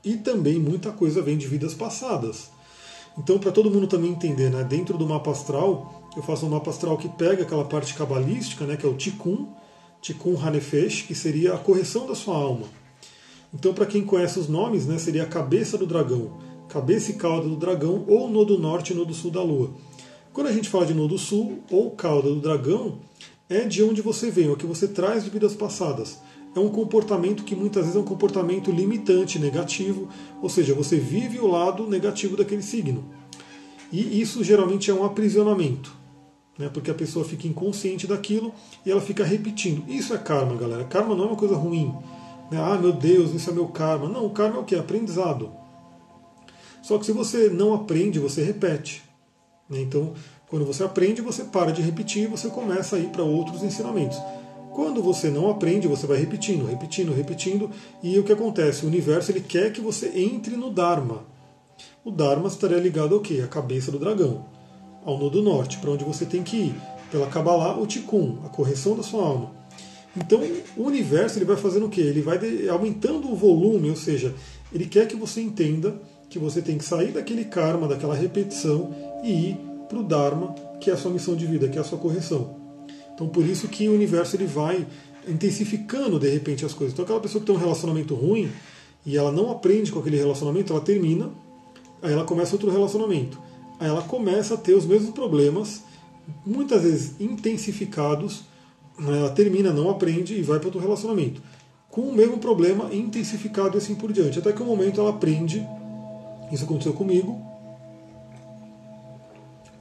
[0.05, 2.51] E também muita coisa vem de vidas passadas.
[3.17, 6.69] Então, para todo mundo também entender, né, dentro do mapa astral, eu faço um mapa
[6.69, 9.49] astral que pega aquela parte cabalística, né, que é o Tikkun,
[10.03, 12.67] Tikkun Hanefesh, que seria a correção da sua alma.
[13.55, 16.37] Então, para quem conhece os nomes, né, seria a cabeça do dragão,
[16.69, 19.71] cabeça e cauda do dragão, ou nodo norte e nodo sul da lua.
[20.35, 22.99] Quando a gente fala de nodo sul ou cauda do dragão,
[23.49, 26.19] é de onde você vem, é o que você traz de vidas passadas.
[26.55, 30.09] É um comportamento que muitas vezes é um comportamento limitante, negativo,
[30.43, 33.05] ou seja, você vive o lado negativo daquele signo.
[33.93, 35.99] E isso geralmente é um aprisionamento
[36.59, 36.69] né?
[36.69, 38.53] porque a pessoa fica inconsciente daquilo
[38.85, 39.89] e ela fica repetindo.
[39.89, 40.85] Isso é karma, galera.
[40.85, 41.95] Karma não é uma coisa ruim.
[42.51, 42.59] Né?
[42.61, 44.09] Ah, meu Deus, isso é meu karma.
[44.09, 44.75] Não, o karma é o que?
[44.75, 45.53] Aprendizado.
[46.83, 49.03] Só que se você não aprende, você repete.
[49.71, 49.81] Né?
[49.81, 50.15] Então,
[50.49, 54.19] quando você aprende, você para de repetir e você começa a ir para outros ensinamentos.
[54.73, 57.71] Quando você não aprende, você vai repetindo, repetindo, repetindo,
[58.03, 58.85] e o que acontece?
[58.85, 61.25] O universo ele quer que você entre no Dharma.
[62.05, 63.43] O Dharma estaria ligado ao quê?
[63.45, 64.47] A cabeça do dragão
[65.05, 66.75] ao nodo norte, para onde você tem que ir.
[67.11, 69.53] Pela Kabbalah, o Tikkun, a correção da sua alma.
[70.17, 70.41] Então,
[70.77, 72.01] o universo ele vai fazendo o quê?
[72.01, 72.39] Ele vai
[72.69, 74.35] aumentando o volume, ou seja,
[74.73, 78.95] ele quer que você entenda que você tem que sair daquele karma, daquela repetição
[79.25, 81.85] e ir para o Dharma, que é a sua missão de vida, que é a
[81.85, 82.57] sua correção.
[83.15, 84.87] Então, por isso que o universo ele vai
[85.27, 86.93] intensificando de repente as coisas.
[86.93, 88.51] Então, aquela pessoa que tem um relacionamento ruim
[89.05, 91.31] e ela não aprende com aquele relacionamento, ela termina,
[92.03, 93.39] aí ela começa outro relacionamento
[93.79, 95.83] aí ela começa a ter os mesmos problemas,
[96.45, 98.43] muitas vezes intensificados,
[98.99, 101.41] né, ela termina, não aprende e vai para outro relacionamento.
[101.91, 104.39] Com o mesmo problema intensificado e assim por diante.
[104.39, 105.67] Até que um momento ela aprende,
[106.53, 107.41] isso aconteceu comigo,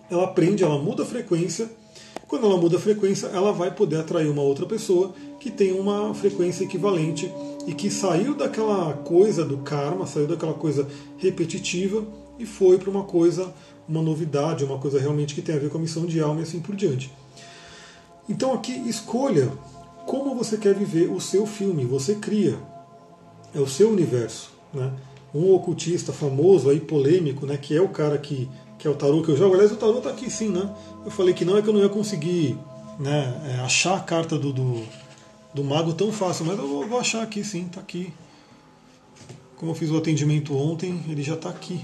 [0.09, 1.69] ela aprende, ela muda a frequência.
[2.27, 6.13] Quando ela muda a frequência, ela vai poder atrair uma outra pessoa que tem uma
[6.13, 7.31] frequência equivalente
[7.65, 10.87] e que saiu daquela coisa do karma, saiu daquela coisa
[11.17, 12.05] repetitiva
[12.37, 13.53] e foi para uma coisa,
[13.87, 16.43] uma novidade, uma coisa realmente que tem a ver com a missão de alma e
[16.43, 17.11] assim por diante.
[18.29, 19.51] Então aqui escolha
[20.07, 22.57] como você quer viver o seu filme, você cria,
[23.53, 24.51] é o seu universo.
[24.73, 24.91] Né?
[25.35, 29.21] Um ocultista famoso aí, polêmico, né, que é o cara que, que é o tarô
[29.21, 30.69] que eu jogo, aliás o tarô está aqui sim, né?
[31.03, 32.57] Eu falei que não é que eu não ia conseguir
[32.99, 34.83] né, é, achar a carta do, do,
[35.53, 38.13] do, mago tão fácil, mas eu vou, vou achar aqui sim, está aqui.
[39.55, 41.83] Como eu fiz o atendimento ontem, ele já está aqui.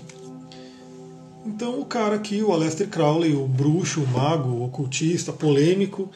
[1.45, 6.09] Então o cara aqui, o Aleister Crowley, o bruxo, o mago, o ocultista, polêmico,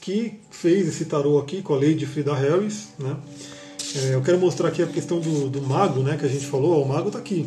[0.00, 2.88] que fez esse tarô aqui com a Lady Frida Harris.
[2.98, 3.16] Né?
[3.96, 6.80] É, eu quero mostrar aqui a questão do, do mago, né, que a gente falou.
[6.80, 7.46] Ó, o mago está aqui.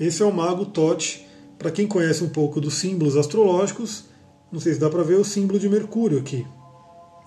[0.00, 1.23] Esse é o mago Tote.
[1.64, 4.04] Para quem conhece um pouco dos símbolos astrológicos,
[4.52, 6.46] não sei se dá para ver o símbolo de Mercúrio aqui.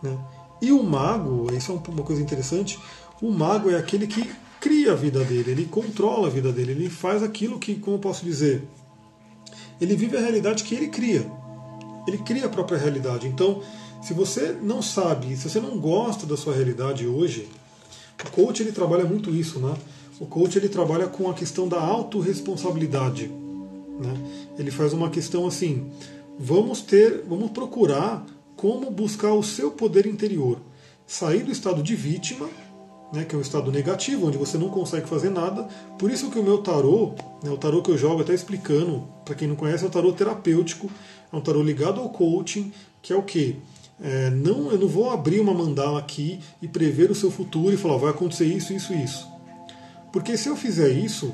[0.03, 0.15] Né?
[0.61, 2.77] E o mago, isso é uma coisa interessante,
[3.19, 4.29] o mago é aquele que
[4.61, 7.99] cria a vida dele, ele controla a vida dele, ele faz aquilo que, como eu
[7.99, 8.61] posso dizer,
[9.81, 11.25] ele vive a realidade que ele cria.
[12.07, 13.27] Ele cria a própria realidade.
[13.27, 13.63] Então,
[14.03, 17.49] se você não sabe, se você não gosta da sua realidade hoje,
[18.23, 19.75] o coach ele trabalha muito isso, né?
[20.19, 23.31] O coach ele trabalha com a questão da autorresponsabilidade,
[23.99, 24.13] né?
[24.57, 25.91] Ele faz uma questão assim:
[26.39, 28.25] vamos ter, vamos procurar
[28.55, 30.59] como buscar o seu poder interior,
[31.05, 32.49] sair do estado de vítima,
[33.13, 35.63] né, que é um estado negativo, onde você não consegue fazer nada.
[35.97, 39.35] Por isso que o meu tarô, né, o tarô que eu jogo, até explicando, para
[39.35, 40.89] quem não conhece, é o tarô terapêutico,
[41.31, 42.71] é um tarô ligado ao coaching,
[43.01, 43.57] que é o que?
[43.99, 47.77] É, não, eu não vou abrir uma mandala aqui e prever o seu futuro e
[47.77, 49.27] falar vai acontecer isso, isso, isso.
[50.11, 51.33] Porque se eu fizer isso,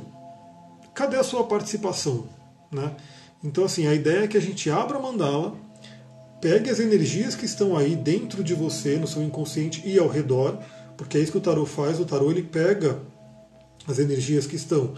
[0.94, 2.26] cadê a sua participação?
[2.74, 2.96] Né?
[3.44, 5.56] Então, assim, a ideia é que a gente abra a mandala,
[6.42, 10.60] pegue as energias que estão aí dentro de você, no seu inconsciente e ao redor,
[10.98, 12.00] porque é isso que o tarô faz.
[12.00, 13.00] O tarô ele pega
[13.88, 14.94] as energias que estão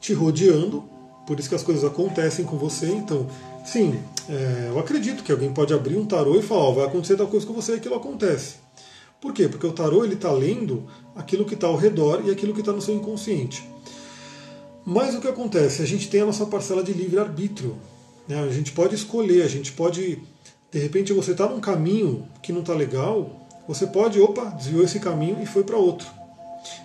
[0.00, 0.84] te rodeando,
[1.26, 2.86] por isso que as coisas acontecem com você.
[2.86, 3.26] Então,
[3.64, 3.98] sim,
[4.28, 7.28] é, eu acredito que alguém pode abrir um tarô e falar, oh, vai acontecer tal
[7.28, 8.56] coisa com você e aquilo acontece.
[9.20, 9.48] Por quê?
[9.48, 10.84] Porque o tarô ele está lendo
[11.14, 13.64] aquilo que está ao redor e aquilo que está no seu inconsciente.
[14.84, 15.82] Mas o que acontece?
[15.82, 17.76] A gente tem a nossa parcela de livre-arbítrio.
[18.26, 18.40] Né?
[18.40, 20.18] A gente pode escolher, a gente pode.
[20.70, 24.98] De repente você está num caminho que não está legal, você pode, opa, desviou esse
[24.98, 26.08] caminho e foi para outro.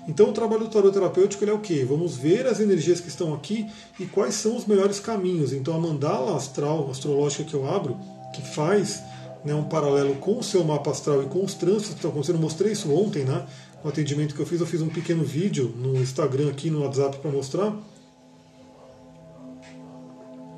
[0.08, 1.86] Então o trabalho do tarot terapêutico é o quê?
[1.88, 3.68] Vamos ver as energias que estão aqui
[4.00, 5.54] e quais são os melhores caminhos.
[5.54, 7.98] Então a mandala astral, astrológica que eu abro,
[8.34, 9.02] que faz
[9.46, 12.36] né, um paralelo com o seu mapa astral e com os trânsitos que estão acontecendo,
[12.36, 13.46] eu mostrei isso ontem, né?
[13.84, 17.18] No atendimento que eu fiz, eu fiz um pequeno vídeo no Instagram aqui, no WhatsApp
[17.20, 17.76] para mostrar.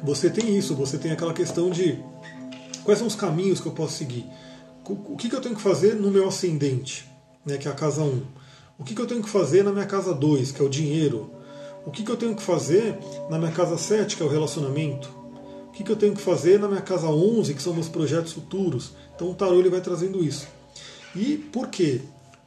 [0.04, 2.00] Você tem isso, você tem aquela questão de
[2.84, 4.26] quais são os caminhos que eu posso seguir.
[4.86, 7.08] O que, que eu tenho que fazer no meu ascendente,
[7.46, 8.24] né, que é a casa 1?
[8.80, 11.30] O que, que eu tenho que fazer na minha casa 2, que é o dinheiro?
[11.86, 12.98] O que, que eu tenho que fazer
[13.30, 15.10] na minha casa 7, que é o relacionamento?
[15.68, 18.32] O que, que eu tenho que fazer na minha casa 11, que são meus projetos
[18.32, 18.94] futuros?
[19.16, 20.48] Então o tarô ele vai trazendo isso.
[21.16, 22.02] E por quê?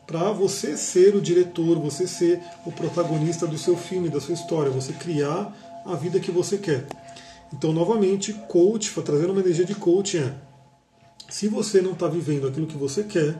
[0.06, 4.70] Para você ser o diretor, você ser o protagonista do seu filme, da sua história,
[4.70, 5.54] você criar
[5.86, 6.86] a vida que você quer.
[7.52, 10.34] Então, novamente, coach, trazendo uma energia de coaching é
[11.32, 13.34] se você não está vivendo aquilo que você quer,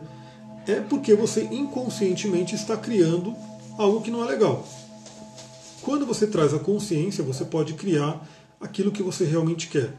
[0.67, 3.35] é porque você inconscientemente está criando
[3.77, 4.67] algo que não é legal.
[5.83, 8.27] Quando você traz a consciência, você pode criar
[8.59, 9.93] aquilo que você realmente quer.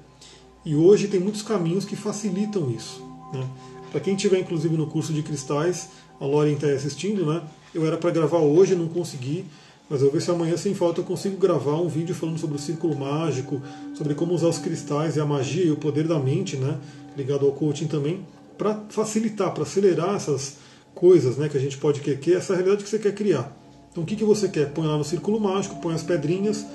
[0.66, 3.00] E hoje tem muitos caminhos que facilitam isso.
[3.32, 3.48] Né?
[3.92, 5.90] Para quem estiver inclusive no curso de cristais,
[6.20, 7.42] a Lauren está assistindo, né?
[7.74, 9.46] Eu era para gravar hoje, não consegui,
[9.90, 12.56] mas eu vou ver se amanhã sem falta eu consigo gravar um vídeo falando sobre
[12.56, 13.62] o círculo mágico,
[13.96, 16.78] sobre como usar os cristais e a magia e o poder da mente, né?
[17.18, 18.26] Ligado ao coaching também,
[18.58, 20.58] para facilitar, para acelerar essas
[20.96, 23.52] coisas né, que a gente pode querer, essa realidade que você quer criar.
[23.92, 24.72] Então o que, que você quer?
[24.72, 26.66] Põe lá no círculo mágico, põe as pedrinhas,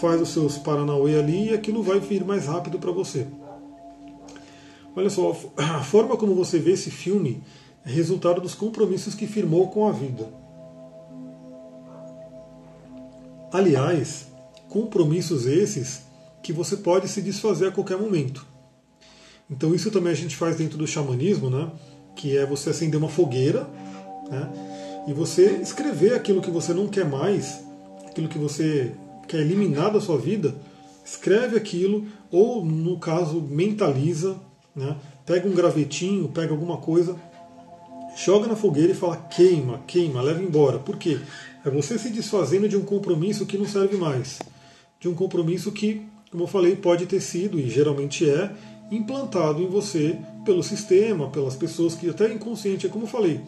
[0.00, 3.26] faz os seus Paranauê ali e aquilo vai vir mais rápido para você.
[4.94, 9.68] Olha só, a forma como você vê esse filme é resultado dos compromissos que firmou
[9.68, 10.28] com a vida.
[13.52, 14.26] Aliás,
[14.68, 16.02] compromissos esses
[16.42, 18.46] que você pode se desfazer a qualquer momento.
[19.50, 21.70] Então isso também a gente faz dentro do xamanismo, né?
[22.16, 23.66] que é você acender uma fogueira
[24.30, 24.48] né?
[25.06, 27.60] e você escrever aquilo que você não quer mais,
[28.06, 28.92] aquilo que você
[29.28, 30.54] quer eliminar da sua vida,
[31.04, 34.36] escreve aquilo, ou no caso, mentaliza,
[34.74, 34.96] né?
[35.26, 37.16] pega um gravetinho, pega alguma coisa,
[38.16, 40.78] joga na fogueira e fala queima, queima, leva embora.
[40.78, 41.18] Por quê?
[41.64, 44.40] É você se desfazendo de um compromisso que não serve mais,
[45.00, 48.50] de um compromisso que como eu falei, pode ter sido, e geralmente é,
[48.90, 53.38] implantado em você pelo sistema, pelas pessoas que até inconsciente, é como eu falei,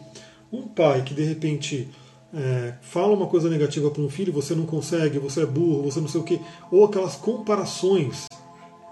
[0.53, 1.89] um pai que de repente
[2.31, 5.99] é, fala uma coisa negativa para um filho, você não consegue, você é burro, você
[5.99, 6.39] não sei o quê,
[6.71, 8.27] ou aquelas comparações,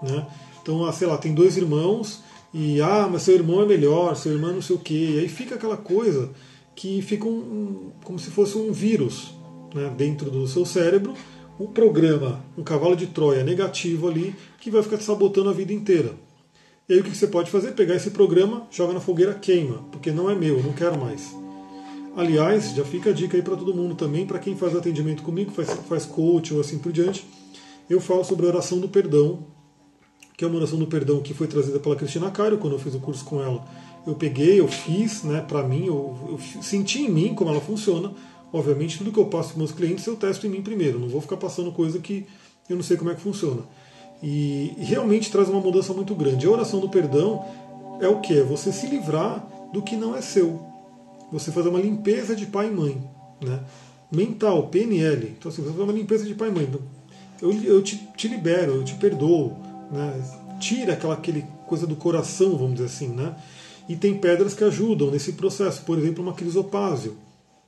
[0.02, 0.26] né?
[0.60, 2.23] Então, ah, sei lá, tem dois irmãos
[2.54, 5.28] e ah, mas seu irmão é melhor, seu irmão não sei o quê, e aí
[5.28, 6.30] fica aquela coisa
[6.76, 9.34] que fica um, como se fosse um vírus
[9.74, 11.14] né, dentro do seu cérebro,
[11.58, 15.72] um programa, um cavalo de Troia negativo ali, que vai ficar te sabotando a vida
[15.72, 16.12] inteira.
[16.88, 17.72] E aí o que você pode fazer?
[17.72, 21.34] Pegar esse programa, joga na fogueira, queima, porque não é meu, não quero mais.
[22.16, 25.50] Aliás, já fica a dica aí para todo mundo também, para quem faz atendimento comigo,
[25.50, 27.26] faz, faz coach ou assim por diante,
[27.90, 29.44] eu falo sobre a oração do perdão,
[30.36, 32.94] que é uma oração do perdão que foi trazida pela Cristina Cairo, quando eu fiz
[32.94, 33.64] o curso com ela.
[34.06, 38.12] Eu peguei, eu fiz, né, para mim, eu, eu, senti em mim como ela funciona.
[38.52, 41.20] Obviamente, tudo que eu passo para meus clientes eu testo em mim primeiro, não vou
[41.20, 42.26] ficar passando coisa que
[42.68, 43.62] eu não sei como é que funciona.
[44.22, 46.46] E realmente traz uma mudança muito grande.
[46.46, 47.44] A oração do perdão
[48.00, 48.38] é o que?
[48.38, 50.60] É você se livrar do que não é seu.
[51.30, 53.02] Você fazer uma limpeza de pai e mãe.
[53.44, 53.60] Né?
[54.10, 55.34] Mental, PNL.
[55.38, 56.68] Então, assim, você fazer uma limpeza de pai e mãe.
[57.42, 59.56] Eu, eu te, te libero, eu te perdoo.
[59.90, 60.22] Né?
[60.60, 63.08] Tira aquela aquele coisa do coração, vamos dizer assim.
[63.08, 63.34] Né?
[63.88, 65.82] E tem pedras que ajudam nesse processo.
[65.82, 67.16] Por exemplo, uma crisopásio.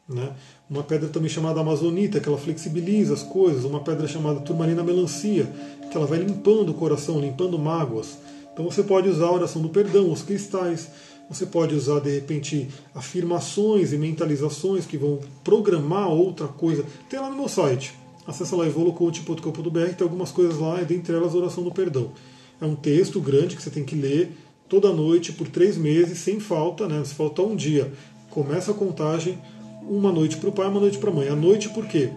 [0.09, 0.33] Né?
[0.69, 3.65] Uma pedra também chamada amazonita, que ela flexibiliza as coisas.
[3.65, 5.47] Uma pedra chamada turmalina melancia,
[5.91, 8.19] que ela vai limpando o coração, limpando mágoas.
[8.53, 10.89] Então você pode usar a oração do perdão, os cristais.
[11.29, 16.85] Você pode usar, de repente, afirmações e mentalizações que vão programar outra coisa.
[17.11, 17.95] Tem lá no meu site.
[18.27, 22.11] Acesse lá evolucoach.com.br, tem algumas coisas lá, e dentre elas a oração do perdão.
[22.61, 24.37] É um texto grande que você tem que ler
[24.69, 27.03] toda noite por três meses, sem falta, né?
[27.05, 27.93] Se faltar um dia,
[28.31, 29.39] começa a contagem
[29.89, 31.29] uma noite para o pai, uma noite para a mãe.
[31.29, 32.11] A noite por quê?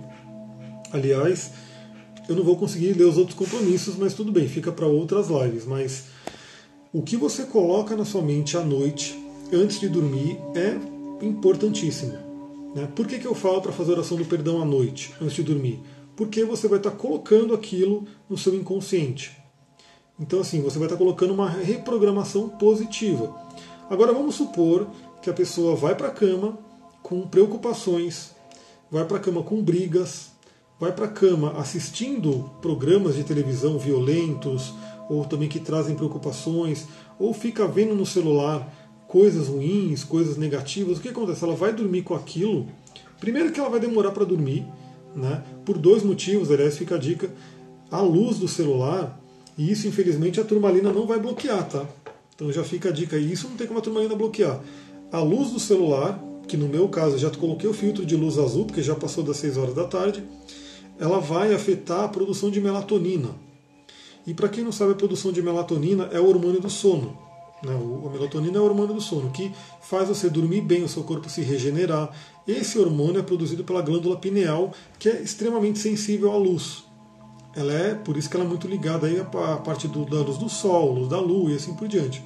[0.92, 1.52] Aliás,
[2.28, 5.66] eu não vou conseguir ler os outros compromissos, mas tudo bem, fica para outras lives.
[5.66, 6.06] Mas
[6.92, 9.18] o que você coloca na sua mente à noite,
[9.54, 12.14] antes de dormir, é importantíssimo.
[12.76, 12.88] Né?
[12.96, 15.80] Por que, que eu falo para fazer oração do perdão à noite, antes de dormir?
[16.20, 19.42] Porque você vai estar colocando aquilo no seu inconsciente.
[20.20, 23.34] Então, assim, você vai estar colocando uma reprogramação positiva.
[23.90, 24.90] Agora, vamos supor
[25.22, 26.60] que a pessoa vai para a cama
[27.02, 28.36] com preocupações,
[28.92, 30.32] vai para a cama com brigas,
[30.78, 34.74] vai para a cama assistindo programas de televisão violentos
[35.10, 36.86] ou também que trazem preocupações,
[37.18, 38.70] ou fica vendo no celular
[39.08, 41.46] coisas ruins, coisas negativas, o que acontece?
[41.46, 42.68] Ela vai dormir com aquilo.
[43.22, 44.68] Primeiro que ela vai demorar para dormir,
[45.16, 45.44] né?
[45.66, 47.30] Por dois motivos, aliás, fica a dica.
[47.92, 49.20] A luz do celular,
[49.58, 51.86] e isso infelizmente a turmalina não vai bloquear, tá?
[52.36, 54.62] Então já fica a dica aí, isso não tem como a turmalina bloquear.
[55.12, 58.66] A luz do celular que no meu caso já coloquei o filtro de luz azul,
[58.66, 60.24] porque já passou das 6 horas da tarde,
[61.00, 63.30] ela vai afetar a produção de melatonina.
[64.26, 67.18] E para quem não sabe, a produção de melatonina é o hormônio do sono.
[67.64, 67.74] Né?
[67.74, 69.52] A melatonina é o hormônio do sono, que
[69.82, 72.12] faz você dormir bem, o seu corpo se regenerar.
[72.48, 76.84] Esse hormônio é produzido pela glândula pineal, que é extremamente sensível à luz.
[77.56, 79.26] Ela é, por isso que ela é muito ligada aí à
[79.58, 82.24] parte do, da luz do sol, luz da lua e assim por diante.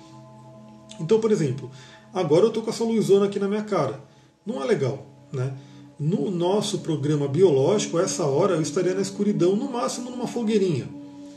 [1.00, 1.72] Então, por exemplo,
[2.14, 4.14] agora eu estou com essa luzona aqui na minha cara
[4.46, 5.06] não é legal.
[5.32, 5.54] Né?
[6.00, 10.88] No nosso programa biológico, essa hora eu estaria na escuridão, no máximo numa fogueirinha,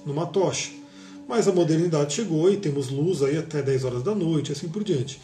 [0.05, 0.73] numa tocha.
[1.29, 4.85] Mas a modernidade chegou e temos luz aí até 10 horas da noite, assim por
[4.85, 5.21] diante.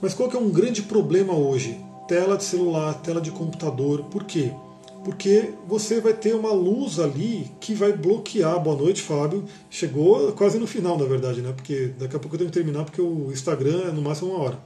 [0.00, 1.78] Mas qual que é um grande problema hoje?
[2.08, 4.04] Tela de celular, tela de computador.
[4.04, 4.52] Por quê?
[5.04, 8.60] Porque você vai ter uma luz ali que vai bloquear.
[8.60, 9.44] Boa noite, Fábio.
[9.70, 11.52] Chegou quase no final, na verdade, né?
[11.52, 14.42] Porque daqui a pouco eu tenho que terminar, porque o Instagram é no máximo uma
[14.42, 14.58] hora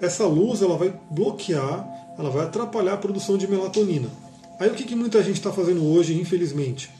[0.00, 4.08] essa luz ela vai bloquear, ela vai atrapalhar a produção de melatonina.
[4.58, 6.90] Aí o que, que muita gente está fazendo hoje, infelizmente?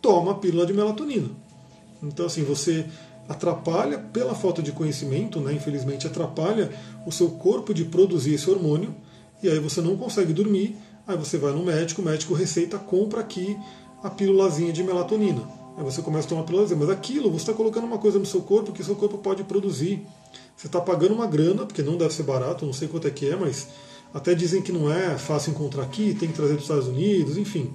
[0.00, 1.28] Toma a pílula de melatonina.
[2.02, 2.86] Então, assim, você
[3.28, 5.52] atrapalha pela falta de conhecimento, né?
[5.52, 6.70] infelizmente atrapalha
[7.06, 8.94] o seu corpo de produzir esse hormônio,
[9.42, 10.76] e aí você não consegue dormir,
[11.06, 13.56] aí você vai no médico, o médico receita, compra aqui
[14.02, 15.42] a pílulazinha de melatonina.
[15.76, 18.26] Aí você começa a tomar a pílulazinha, mas aquilo, você está colocando uma coisa no
[18.26, 20.04] seu corpo que o seu corpo pode produzir.
[20.56, 23.28] Você está pagando uma grana, porque não deve ser barato, não sei quanto é que
[23.28, 23.68] é, mas
[24.12, 27.72] até dizem que não é fácil encontrar aqui, tem que trazer dos Estados Unidos, enfim.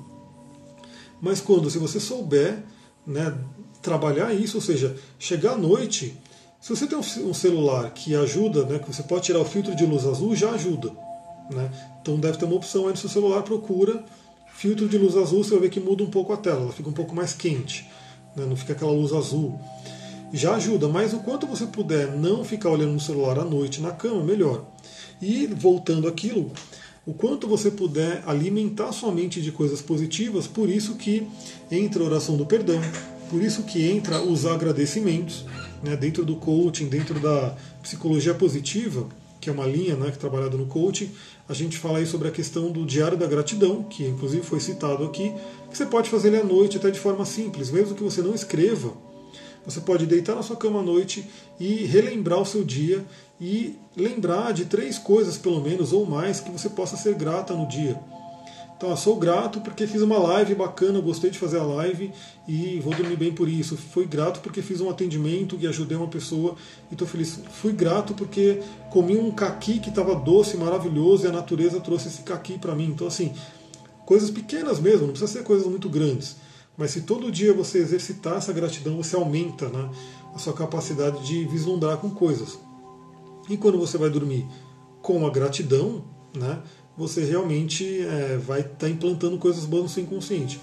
[1.22, 2.64] Mas quando, se você souber
[3.08, 3.36] né,
[3.86, 6.18] trabalhar isso, ou seja, chegar à noite,
[6.60, 9.86] se você tem um celular que ajuda, né, que você pode tirar o filtro de
[9.86, 10.92] luz azul, já ajuda.
[11.52, 11.70] Né?
[12.02, 14.04] Então deve ter uma opção aí no seu celular, procura
[14.56, 16.90] filtro de luz azul, você vai ver que muda um pouco a tela, ela fica
[16.90, 17.88] um pouco mais quente,
[18.36, 19.60] né, não fica aquela luz azul
[20.34, 23.92] já ajuda, mas o quanto você puder não ficar olhando no celular à noite na
[23.92, 24.66] cama, melhor.
[25.22, 26.52] E voltando aquilo,
[27.06, 31.28] o quanto você puder alimentar sua mente de coisas positivas, por isso que
[31.72, 32.82] entra a oração do perdão,
[33.36, 35.44] por isso que entra os agradecimentos
[35.84, 39.10] né, dentro do coaching, dentro da psicologia positiva,
[39.42, 41.12] que é uma linha né, que é trabalhada no coaching,
[41.50, 45.04] a gente fala aí sobre a questão do diário da gratidão, que inclusive foi citado
[45.04, 45.34] aqui,
[45.70, 48.34] que você pode fazer ele à noite até de forma simples, mesmo que você não
[48.34, 48.94] escreva.
[49.66, 51.28] Você pode deitar na sua cama à noite
[51.60, 53.04] e relembrar o seu dia
[53.42, 57.68] e lembrar de três coisas, pelo menos, ou mais, que você possa ser grata no
[57.68, 58.00] dia.
[58.82, 62.12] Eu sou grato porque fiz uma live bacana, gostei de fazer a live
[62.46, 63.78] e vou dormir bem por isso.
[63.78, 66.56] Fui grato porque fiz um atendimento e ajudei uma pessoa
[66.92, 67.40] e estou feliz.
[67.52, 68.62] Fui grato porque
[68.92, 72.88] comi um caqui que estava doce, maravilhoso e a natureza trouxe esse caqui para mim.
[72.88, 73.34] Então, assim,
[74.06, 76.36] coisas pequenas mesmo, não precisa ser coisas muito grandes.
[76.78, 79.90] Mas se todo dia você exercitar essa gratidão, você aumenta né,
[80.34, 82.60] a sua capacidade de vislumbrar com coisas.
[83.50, 84.46] E quando você vai dormir
[85.02, 86.04] com a gratidão,
[86.36, 86.62] né,
[86.98, 90.60] você realmente é, vai estar tá implantando coisas boas no seu inconsciente.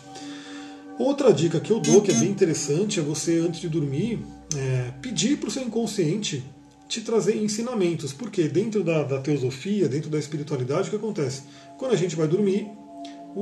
[0.99, 4.25] Outra dica que eu dou, que é bem interessante, é você, antes de dormir,
[4.57, 6.45] é, pedir para o seu inconsciente
[6.89, 8.13] te trazer ensinamentos.
[8.13, 11.43] Porque dentro da, da, teosofia, dentro da espiritualidade, o que acontece?
[11.79, 12.71] Quando a gente vai dormir,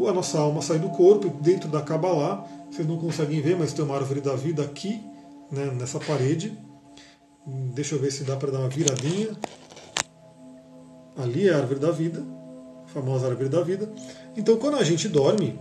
[0.09, 3.85] a nossa alma sai do corpo, dentro da Kabbalah, vocês não conseguem ver, mas tem
[3.85, 5.01] uma árvore da vida aqui,
[5.51, 6.57] né, nessa parede.
[7.75, 9.37] Deixa eu ver se dá para dar uma viradinha.
[11.17, 12.40] Ali é a árvore da vida
[12.93, 13.91] famosa árvore da vida.
[14.37, 15.59] Então, quando a gente dorme,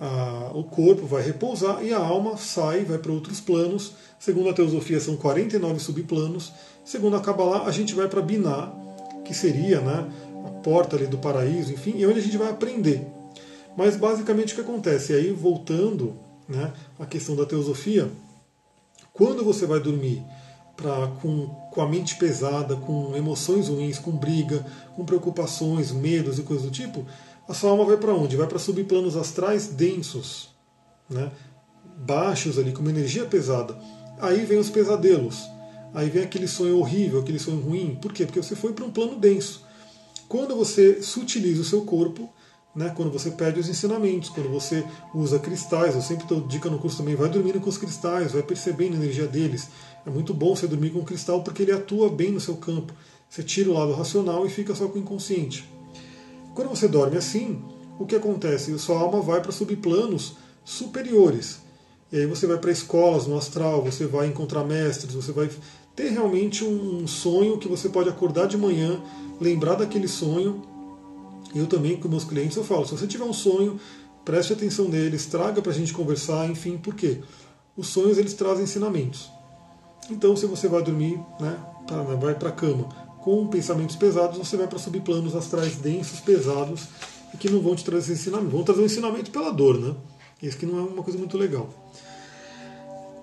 [0.00, 3.92] a, o corpo vai repousar e a alma sai, vai para outros planos.
[4.18, 6.52] Segundo a teosofia, são 49 subplanos.
[6.84, 8.72] Segundo a Kabbalah, a gente vai para Binah,
[9.24, 10.08] que seria né,
[10.46, 13.06] a porta ali do paraíso, enfim, e onde a gente vai aprender.
[13.76, 15.12] Mas basicamente o que acontece?
[15.12, 16.16] E aí, voltando
[16.48, 18.10] né, à questão da teosofia,
[19.12, 20.22] quando você vai dormir
[20.76, 21.46] pra, com,
[21.78, 24.66] com a mente pesada, com emoções ruins, com briga,
[24.96, 27.06] com preocupações, medos e coisas do tipo,
[27.46, 28.34] a sua alma vai para onde?
[28.34, 30.48] Vai para subplanos astrais densos,
[31.08, 31.30] né?
[31.96, 33.78] baixos ali, com uma energia pesada.
[34.18, 35.48] Aí vem os pesadelos,
[35.94, 37.96] aí vem aquele sonho horrível, aquele sonho ruim.
[38.02, 38.26] Por quê?
[38.26, 39.64] Porque você foi para um plano denso.
[40.28, 42.28] Quando você sutiliza o seu corpo,
[42.74, 46.78] né, quando você perde os ensinamentos, quando você usa cristais, eu sempre dou dica no
[46.78, 49.68] curso também, vai dormindo com os cristais, vai percebendo a energia deles.
[50.06, 52.92] É muito bom você dormir com cristal porque ele atua bem no seu campo.
[53.28, 55.68] Você tira o lado racional e fica só com o inconsciente.
[56.54, 57.62] Quando você dorme assim,
[57.98, 58.72] o que acontece?
[58.72, 61.60] A sua alma vai para subplanos superiores.
[62.10, 65.50] E aí você vai para escolas no astral, você vai encontrar mestres, você vai
[65.94, 69.02] ter realmente um sonho que você pode acordar de manhã,
[69.40, 70.62] lembrar daquele sonho
[71.54, 73.80] eu também, com meus clientes, eu falo, se você tiver um sonho,
[74.24, 77.18] preste atenção neles, traga para a gente conversar, enfim, por quê?
[77.76, 79.30] Os sonhos, eles trazem ensinamentos.
[80.10, 82.84] Então, se você vai dormir, né, pra, vai para a cama
[83.20, 86.88] com pensamentos pesados, você vai para subplanos astrais densos, pesados,
[87.34, 89.94] e que não vão te trazer ensinamento, vão trazer um ensinamento pela dor, né?
[90.42, 91.68] Isso que não é uma coisa muito legal.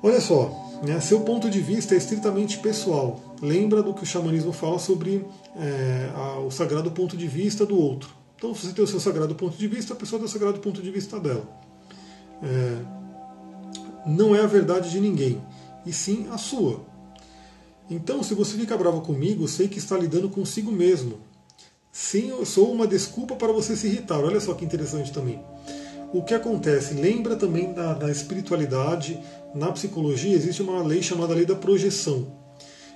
[0.04, 0.52] Olha só,
[0.84, 3.20] né, seu ponto de vista é estritamente pessoal.
[3.42, 5.26] Lembra do que o xamanismo fala sobre
[5.56, 8.10] é, a, o sagrado ponto de vista do outro.
[8.38, 10.60] Então, se você tem o seu sagrado ponto de vista, a pessoa tem o sagrado
[10.60, 11.44] ponto de vista dela.
[12.44, 12.78] É,
[14.06, 15.42] não é a verdade de ninguém,
[15.86, 16.82] e sim a sua.
[17.90, 21.20] Então, se você fica bravo comigo, sei que está lidando consigo mesmo.
[21.92, 24.20] Sim, eu sou uma desculpa para você se irritar.
[24.20, 25.40] Olha só que interessante também.
[26.14, 26.94] O que acontece?
[26.94, 29.20] Lembra também da, da espiritualidade,
[29.54, 32.28] na psicologia existe uma lei chamada lei da projeção.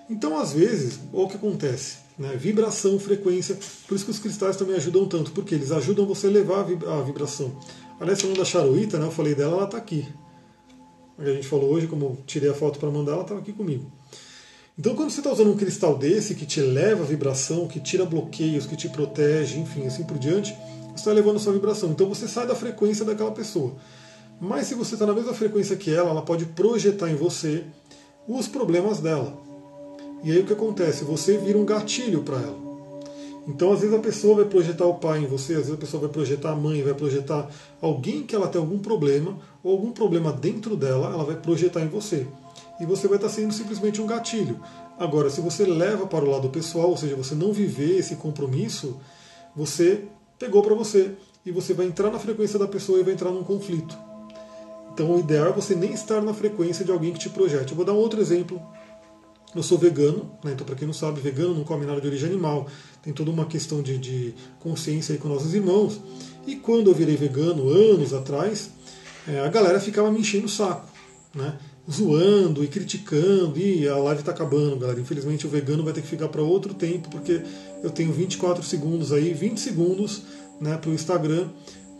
[0.09, 1.97] Então, às vezes, olha o que acontece?
[2.17, 2.35] Né?
[2.35, 3.57] Vibração, frequência.
[3.87, 7.01] Por isso que os cristais também ajudam tanto, porque eles ajudam você a levar a
[7.01, 7.55] vibração.
[7.99, 10.07] Aliás, falando da charuíta, né, eu falei dela, ela está aqui.
[11.19, 13.91] A gente falou hoje, como eu tirei a foto para mandar, ela estava aqui comigo.
[14.77, 18.05] Então, quando você está usando um cristal desse que te leva a vibração, que tira
[18.05, 20.55] bloqueios, que te protege, enfim, assim por diante,
[20.91, 21.89] você está levando a sua vibração.
[21.89, 23.75] Então, você sai da frequência daquela pessoa.
[24.39, 27.65] Mas se você está na mesma frequência que ela, ela pode projetar em você
[28.25, 29.37] os problemas dela.
[30.23, 31.03] E aí o que acontece?
[31.03, 32.68] Você vira um gatilho para ela.
[33.47, 36.01] Então, às vezes a pessoa vai projetar o pai em você, às vezes a pessoa
[36.01, 37.49] vai projetar a mãe, vai projetar
[37.81, 41.87] alguém que ela tem algum problema, ou algum problema dentro dela, ela vai projetar em
[41.87, 42.27] você.
[42.79, 44.59] E você vai estar sendo simplesmente um gatilho.
[44.97, 48.99] Agora, se você leva para o lado pessoal, ou seja, você não viver esse compromisso,
[49.55, 50.03] você
[50.37, 51.13] pegou para você
[51.45, 53.97] e você vai entrar na frequência da pessoa e vai entrar num conflito.
[54.93, 57.71] Então, o ideal é você nem estar na frequência de alguém que te projete.
[57.71, 58.61] Eu vou dar um outro exemplo.
[59.55, 60.51] Eu sou vegano, né?
[60.51, 62.67] então, para quem não sabe, vegano não come nada de origem animal,
[63.01, 65.99] tem toda uma questão de, de consciência aí com nossos irmãos.
[66.45, 68.69] E quando eu virei vegano, anos atrás,
[69.27, 70.87] é, a galera ficava me enchendo o saco,
[71.33, 71.57] né?
[71.89, 74.99] zoando e criticando, e a live está acabando, galera.
[74.99, 77.41] Infelizmente o vegano vai ter que ficar para outro tempo, porque
[77.81, 80.21] eu tenho 24 segundos aí, 20 segundos
[80.61, 81.47] né, para o Instagram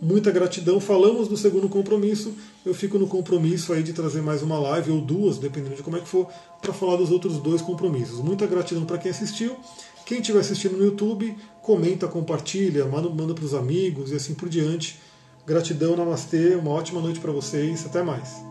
[0.00, 0.80] Muita gratidão.
[0.80, 2.32] Falamos do segundo compromisso.
[2.64, 5.98] Eu fico no compromisso aí de trazer mais uma live ou duas, dependendo de como
[5.98, 6.26] é que for,
[6.62, 8.18] para falar dos outros dois compromissos.
[8.20, 9.54] Muita gratidão para quem assistiu.
[10.10, 14.98] Quem estiver assistindo no YouTube, comenta, compartilha, manda, para os amigos e assim por diante.
[15.46, 17.86] Gratidão, namastê, uma ótima noite para vocês.
[17.86, 18.49] Até mais.